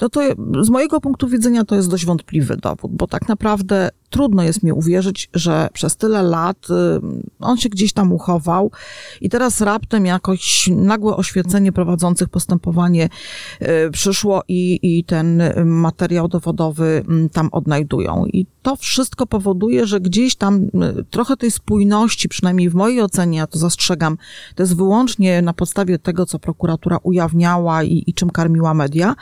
[0.00, 0.20] no to
[0.62, 4.72] z mojego punktu widzenia to jest dość wątpliwy dowód, bo tak naprawdę trudno jest mi
[4.72, 6.74] uwierzyć, że przez tyle lat y,
[7.40, 8.70] on się gdzieś tam uchował
[9.20, 13.08] i teraz raptem jakoś nagłe oświecenie prowadzących postępowanie
[13.62, 18.26] y, przyszło i, i ten materiał dowodowy mm, tam odnajdują.
[18.26, 20.70] I to wszystko powoduje, że gdzieś tam y,
[21.10, 24.16] trochę tej spójności, przynajmniej w mojej ocenie, ja to zastrzegam,
[24.54, 29.14] to jest wyłącznie na podstawie tego, co prokuratura ujawniała i, i czym karmiła media,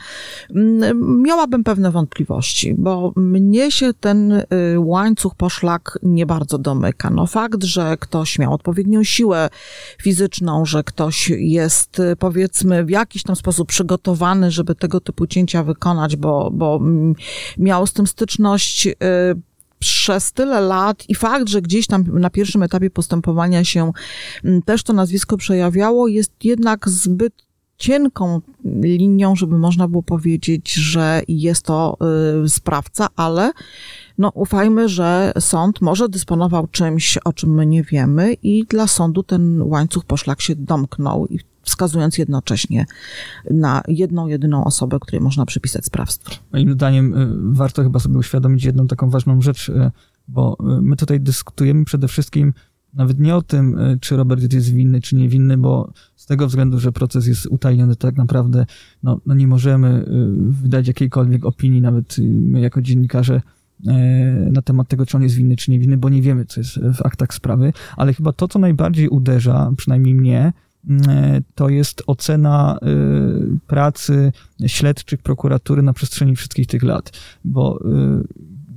[0.55, 4.43] mm, miałabym pewne wątpliwości, bo mnie się ten
[4.83, 7.09] łańcuch poszlak nie bardzo domyka.
[7.09, 9.49] No fakt, że ktoś miał odpowiednią siłę
[10.01, 15.63] fizyczną, że ktoś jest y, powiedzmy w jakiś tam sposób przygotowany, żeby tego typu cięcia
[15.63, 17.15] wykonać, bo, bo mm,
[17.57, 18.95] miał z tym styczność y,
[19.79, 23.91] przez tyle lat i fakt, że gdzieś tam na pierwszym etapie postępowania się
[24.43, 27.33] mm, też to nazwisko przejawiało, jest jednak zbyt
[27.83, 31.97] cienką linią, żeby można było powiedzieć, że jest to
[32.45, 33.51] y, sprawca, ale
[34.17, 39.23] no ufajmy, że sąd może dysponował czymś, o czym my nie wiemy i dla sądu
[39.23, 41.27] ten łańcuch poszlak się domknął
[41.61, 42.85] wskazując jednocześnie
[43.51, 46.35] na jedną, jedyną osobę, której można przypisać sprawstwo.
[46.53, 49.91] Moim zdaniem y, warto chyba sobie uświadomić jedną taką ważną rzecz, y,
[50.27, 52.53] bo my tutaj dyskutujemy przede wszystkim
[52.93, 56.79] nawet nie o tym, y, czy Robert jest winny, czy niewinny, bo z tego względu,
[56.79, 58.65] że proces jest utajniony, tak naprawdę
[59.03, 60.05] no, no nie możemy y,
[60.61, 63.41] wydać jakiejkolwiek opinii, nawet y, my jako dziennikarze,
[64.51, 67.01] na temat tego, czy on jest winny, czy niewinny, bo nie wiemy, co jest w
[67.01, 70.53] aktach sprawy, ale chyba to, co najbardziej uderza, przynajmniej mnie,
[71.55, 72.79] to jest ocena
[73.67, 74.31] pracy
[74.67, 77.11] śledczych prokuratury na przestrzeni wszystkich tych lat,
[77.45, 77.79] bo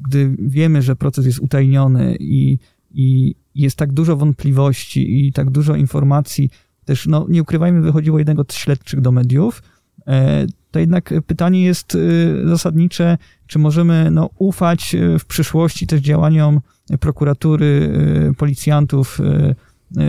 [0.08, 2.58] gdy wiemy, że proces jest utajniony i,
[2.90, 6.50] i jest tak dużo wątpliwości i tak dużo informacji,
[6.84, 9.62] też no, nie ukrywajmy, wychodziło jednego z śledczych do mediów,
[10.06, 16.00] e, to jednak pytanie jest e, zasadnicze, czy możemy no, ufać e, w przyszłości też
[16.00, 16.60] działaniom
[17.00, 17.92] prokuratury,
[18.38, 19.18] policjantów,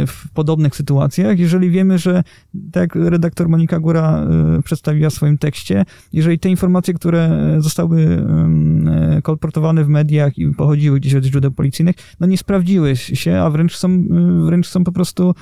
[0.08, 2.24] w podobnych sytuacjach, jeżeli wiemy, że
[2.72, 8.02] tak jak redaktor Monika Góra e, przedstawiła w swoim tekście, jeżeli te informacje, które zostały
[8.02, 13.50] e, kolportowane w mediach i pochodziły gdzieś od źródeł policyjnych, no nie sprawdziły się, a
[13.50, 14.04] wręcz są,
[14.46, 15.36] wręcz są po prostu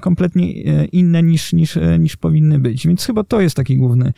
[0.00, 0.52] kompletnie
[0.86, 2.86] inne niż, niż, niż powinny być.
[2.86, 4.12] Więc chyba to jest taki główny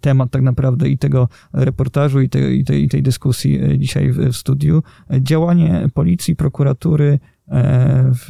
[0.00, 4.18] temat tak naprawdę i tego reportażu i, te, i, tej, i tej dyskusji dzisiaj w,
[4.18, 4.82] w studiu.
[5.20, 7.18] Działanie policji, prokuratury,
[8.12, 8.26] w,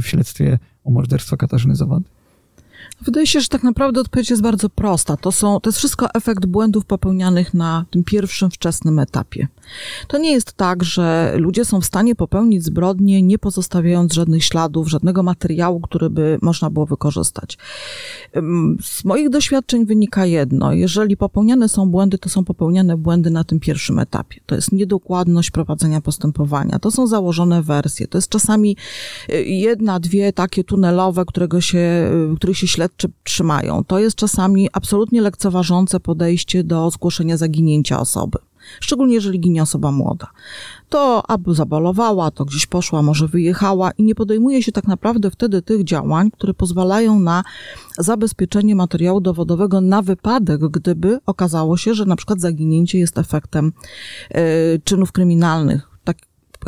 [0.00, 2.15] w śledztwie o morderstwo Katarzyny Zawady?
[3.00, 5.16] Wydaje się, że tak naprawdę odpowiedź jest bardzo prosta.
[5.16, 9.48] To, są, to jest wszystko efekt błędów popełnianych na tym pierwszym, wczesnym etapie.
[10.08, 14.88] To nie jest tak, że ludzie są w stanie popełnić zbrodnie, nie pozostawiając żadnych śladów,
[14.88, 17.58] żadnego materiału, który by można było wykorzystać.
[18.82, 20.72] Z moich doświadczeń wynika jedno.
[20.72, 24.40] Jeżeli popełniane są błędy, to są popełniane błędy na tym pierwszym etapie.
[24.46, 26.78] To jest niedokładność prowadzenia postępowania.
[26.78, 28.08] To są założone wersje.
[28.08, 28.76] To jest czasami
[29.30, 33.84] y, jedna, dwie takie tunelowe, którego się, y, których się śledczy trzymają.
[33.84, 38.38] To jest czasami absolutnie lekceważące podejście do zgłoszenia zaginięcia osoby
[38.80, 40.30] szczególnie jeżeli ginie osoba młoda.
[40.88, 45.62] To albo zabalowała, to gdzieś poszła, może wyjechała i nie podejmuje się tak naprawdę wtedy
[45.62, 47.44] tych działań, które pozwalają na
[47.98, 53.72] zabezpieczenie materiału dowodowego na wypadek, gdyby okazało się, że na przykład zaginięcie jest efektem
[54.30, 55.95] y, czynów kryminalnych,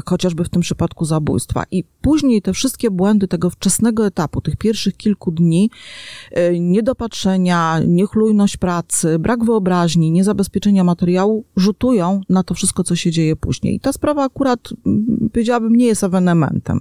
[0.06, 1.64] chociażby w tym przypadku zabójstwa.
[1.70, 5.70] I później te wszystkie błędy tego wczesnego etapu, tych pierwszych kilku dni,
[6.30, 13.36] e, niedopatrzenia, niechlujność pracy, brak wyobraźni, niezabezpieczenia materiału rzutują na to wszystko, co się dzieje
[13.36, 13.74] później.
[13.74, 16.80] I ta sprawa akurat, mm, powiedziałabym, nie jest ewenementem.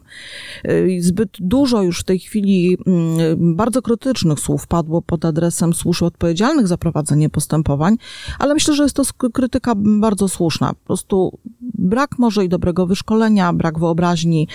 [0.63, 6.03] E, zbyt dużo już w tej chwili mm, bardzo krytycznych słów padło pod adresem służb
[6.03, 7.97] odpowiedzialnych za prowadzenie postępowań,
[8.39, 9.03] ale myślę, że jest to
[9.33, 10.73] krytyka bardzo słuszna.
[10.73, 13.06] Po prostu brak może i dobrego wyszkolenia,
[13.53, 14.47] brak wyobraźni,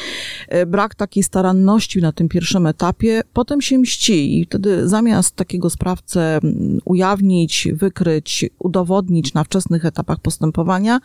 [0.48, 5.70] e, brak takiej staranności na tym pierwszym etapie, potem się mści i wtedy zamiast takiego
[5.70, 11.00] sprawcę mm, ujawnić, wykryć, udowodnić na wczesnych etapach postępowania,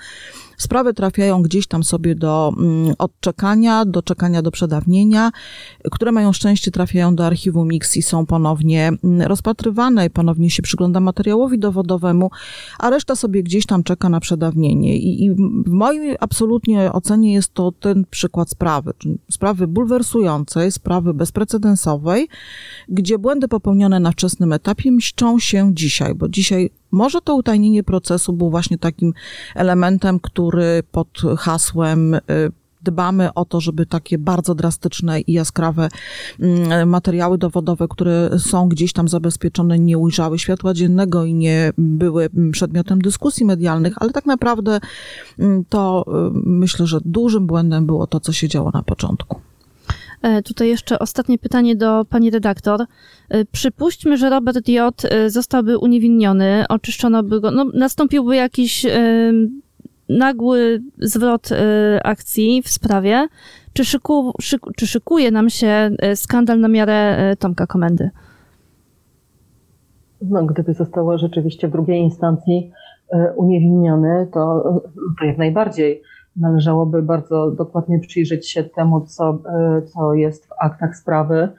[0.58, 5.32] Sprawy trafiają gdzieś tam sobie do mm, odczekania, do czekania do przedawnienia,
[5.92, 11.00] które mają szczęście trafiają do archiwum X i są ponownie mm, rozpatrywane, ponownie się przygląda
[11.00, 12.30] materiałowi dowodowemu,
[12.80, 14.98] a reszta sobie gdzieś tam czeka na przedawnienie.
[14.98, 15.32] I, i
[15.66, 22.28] w mojej absolutnie ocenie jest to ten przykład sprawy, czyli sprawy bulwersującej, sprawy bezprecedensowej,
[22.90, 28.34] gdzie błędy popełnione na wczesnym etapie mszczą się dzisiaj, bo dzisiaj może to utajnienie procesu
[28.34, 29.14] był właśnie takim
[29.56, 32.20] elementem, który pod hasłem y,
[32.82, 35.90] dbamy o to, żeby takie bardzo drastyczne i jaskrawe
[36.40, 42.30] mm, materiały dowodowe, które są gdzieś tam zabezpieczone, nie ujrzały światła dziennego i nie były
[42.52, 44.80] przedmiotem dyskusji medialnych, ale tak naprawdę
[45.40, 49.47] mm, to y, myślę, że dużym błędem było to, co się działo na początku.
[50.22, 52.82] E, tutaj jeszcze ostatnie pytanie do pani redaktor.
[52.82, 55.06] E, przypuśćmy, że Robert J.
[55.06, 58.86] E, zostałby uniewinniony, oczyszczono by go, no, nastąpiłby jakiś
[60.10, 61.50] nagły zwrot
[62.04, 63.28] akcji w sprawie.
[63.74, 68.10] Czy, szyku, szyku, czy szykuje nam się skandal na miarę Tomka Komendy?
[70.22, 72.72] No, gdyby zostało rzeczywiście w drugiej instancji
[73.36, 74.64] uniewinniony, to,
[75.20, 76.02] to jak najbardziej
[76.38, 81.50] należałoby bardzo dokładnie przyjrzeć się temu, co, e, co jest w aktach sprawy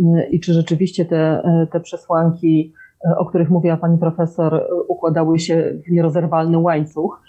[0.00, 2.72] e, i czy rzeczywiście te, e, te przesłanki,
[3.18, 7.22] o których mówiła pani profesor, układały się w nierozerwalny łańcuch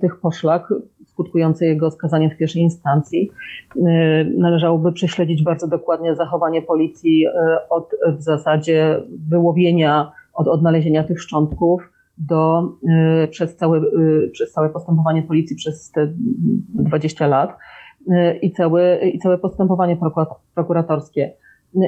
[0.00, 0.74] tych poszlak
[1.06, 3.30] skutkujący jego skazaniem w pierwszej instancji.
[4.38, 7.26] Należałoby prześledzić bardzo dokładnie zachowanie policji
[7.70, 11.90] od w zasadzie wyłowienia, od odnalezienia tych szczątków,
[12.20, 12.72] do,
[13.24, 16.12] y, przez, całe, y, przez całe postępowanie policji przez te
[16.74, 17.56] 20 lat
[18.00, 19.96] y, i całe, i całe postępowanie
[20.54, 21.32] prokuratorskie.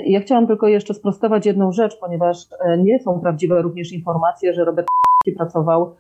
[0.07, 2.37] Ja chciałam tylko jeszcze sprostować jedną rzecz, ponieważ
[2.79, 4.87] nie są prawdziwe również informacje, że Robert
[5.37, 5.97] pracował,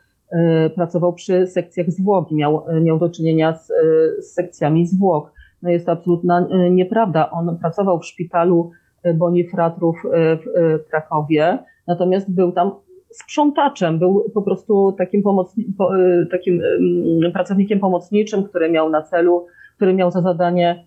[0.74, 3.72] pracował przy sekcjach zwłoki, miał, miał do czynienia z,
[4.20, 5.32] z sekcjami zwłok.
[5.62, 7.30] No jest to absolutna nieprawda.
[7.30, 8.70] On pracował w szpitalu
[9.14, 9.96] Bonifratrów
[10.44, 12.72] w Krakowie, natomiast był tam
[13.12, 16.62] sprzątaczem, był po prostu takim, pomocni, y, takim
[17.32, 19.46] pracownikiem pomocniczym, który miał na celu,
[19.76, 20.86] który miał za zadanie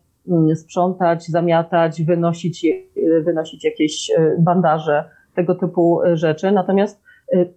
[0.55, 2.67] sprzątać, zamiatać, wynosić,
[3.26, 5.03] wynosić jakieś bandaże,
[5.36, 6.51] tego typu rzeczy.
[6.51, 7.03] Natomiast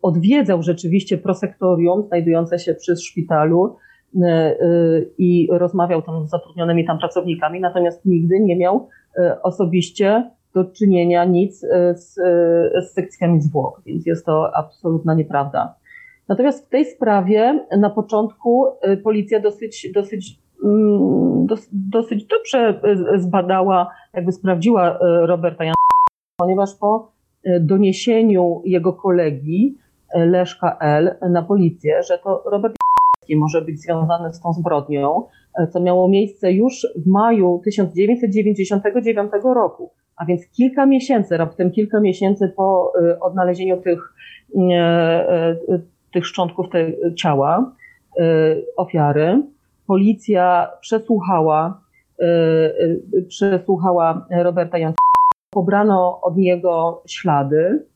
[0.02, 3.76] odwiedzał rzeczywiście prosektorium znajdujące się przy szpitalu
[5.18, 8.88] i rozmawiał tam z zatrudnionymi tam pracownikami, natomiast nigdy nie miał
[9.42, 11.60] osobiście do czynienia nic
[11.94, 12.14] z,
[12.84, 15.74] z sekcjami zwłok, więc jest to absolutna nieprawda.
[16.28, 22.80] Natomiast w tej sprawie na początku y, policja dosyć, dosyć, mm, dosyć dobrze
[23.16, 25.74] zbadała, jakby sprawdziła Roberta Jan,
[26.36, 27.12] ponieważ po
[27.60, 29.78] doniesieniu jego kolegi
[30.14, 32.74] Leszka L na policję, że to Robert
[33.36, 35.22] może być związany z tą zbrodnią,
[35.70, 42.52] co miało miejsce już w maju 1999 roku, a więc kilka miesięcy, raptem kilka miesięcy
[42.56, 44.14] po odnalezieniu tych
[46.12, 47.72] tych szczątków te, ciała
[48.20, 49.42] y, ofiary.
[49.86, 51.80] Policja przesłuchała,
[52.20, 52.24] y,
[53.14, 54.98] y, przesłuchała Roberta Janczaka.
[55.50, 57.86] Pobrano od niego ślady,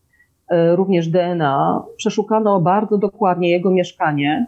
[0.74, 1.82] również DNA.
[1.96, 4.46] Przeszukano bardzo dokładnie jego mieszkanie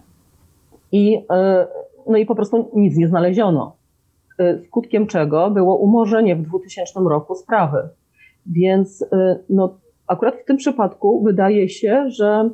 [0.93, 1.27] i,
[2.07, 3.77] no i po prostu nic nie znaleziono.
[4.67, 7.89] Skutkiem czego było umorzenie w 2000 roku sprawy.
[8.47, 9.05] Więc
[9.51, 12.51] no, akurat w tym przypadku wydaje się, że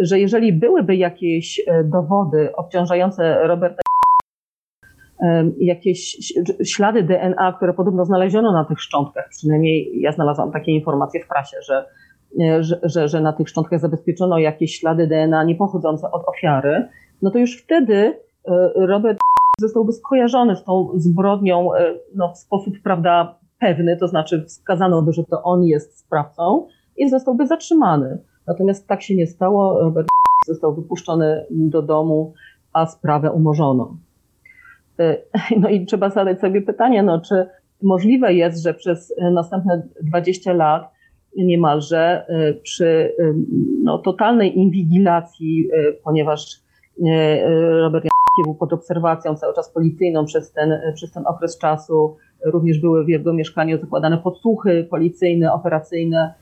[0.00, 3.82] że jeżeli byłyby jakieś e, dowody obciążające Roberta,
[5.58, 6.16] jakieś
[6.64, 11.56] ślady DNA, które podobno znaleziono na tych szczątkach, przynajmniej ja znalazłam takie informacje w prasie,
[11.62, 11.84] że,
[12.60, 16.88] że, że, że na tych szczątkach zabezpieczono jakieś ślady DNA nie pochodzące od ofiary,
[17.22, 18.20] no to już wtedy
[18.74, 19.18] Robert
[19.60, 21.68] zostałby skojarzony z tą zbrodnią
[22.14, 27.08] no, w sposób, prawda, pewny, to znaczy wskazano by, że to on jest sprawcą i
[27.08, 28.18] zostałby zatrzymany.
[28.46, 29.80] Natomiast tak się nie stało.
[29.80, 30.08] Robert
[30.46, 32.34] został wypuszczony do domu,
[32.72, 33.96] a sprawę umorzono.
[34.98, 35.16] E,
[35.60, 37.46] no i trzeba zadać sobie pytanie, no, czy
[37.82, 40.90] możliwe jest, że przez następne 20 lat
[41.36, 43.32] niemalże e, przy e,
[43.82, 45.68] no, totalnej inwigilacji,
[46.04, 46.66] ponieważ
[47.80, 48.04] Robert
[48.44, 53.08] był pod obserwacją cały czas policyjną przez ten, przez ten okres czasu, również były w
[53.08, 56.34] jego mieszkaniu zakładane podsłuchy policyjne, operacyjne,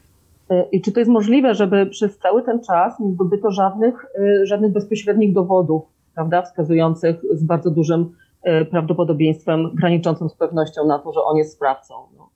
[0.73, 4.07] I czy to jest możliwe, żeby przez cały ten czas nie zdobyto żadnych,
[4.43, 5.83] żadnych bezpośrednich dowodów,
[6.15, 8.11] prawda, wskazujących z bardzo dużym
[8.43, 11.95] e, prawdopodobieństwem, graniczącym z pewnością na to, że on jest sprawcą?
[12.17, 12.29] No.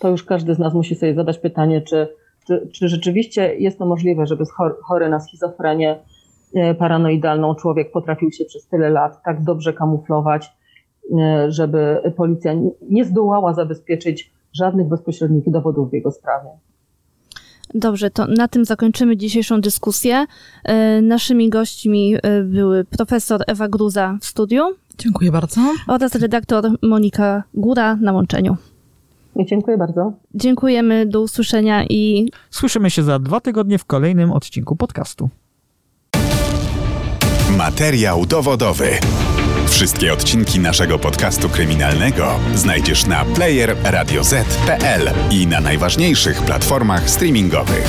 [0.00, 2.08] To już każdy z nas musi sobie zadać pytanie, czy,
[2.46, 4.44] czy, czy rzeczywiście jest to możliwe, żeby
[4.82, 6.00] chory na schizofrenię
[6.78, 10.52] paranoidalną człowiek potrafił się przez tyle lat tak dobrze kamuflować,
[11.48, 12.52] żeby policja
[12.90, 16.48] nie zdołała zabezpieczyć żadnych bezpośrednich dowodów w jego sprawie.
[17.74, 20.26] Dobrze, to na tym zakończymy dzisiejszą dyskusję.
[20.64, 24.62] E, naszymi gośćmi e, były profesor Ewa Gruza w studiu.
[24.98, 25.60] Dziękuję bardzo.
[25.88, 28.56] Oraz redaktor Monika Góra na łączeniu.
[29.36, 30.12] Dziękuję bardzo.
[30.34, 32.30] Dziękujemy, do usłyszenia i.
[32.50, 35.28] Słyszymy się za dwa tygodnie w kolejnym odcinku podcastu.
[37.56, 38.98] Materiał dowodowy.
[39.68, 47.86] Wszystkie odcinki naszego podcastu kryminalnego znajdziesz na player radioz.pl i na najważniejszych platformach streamingowych.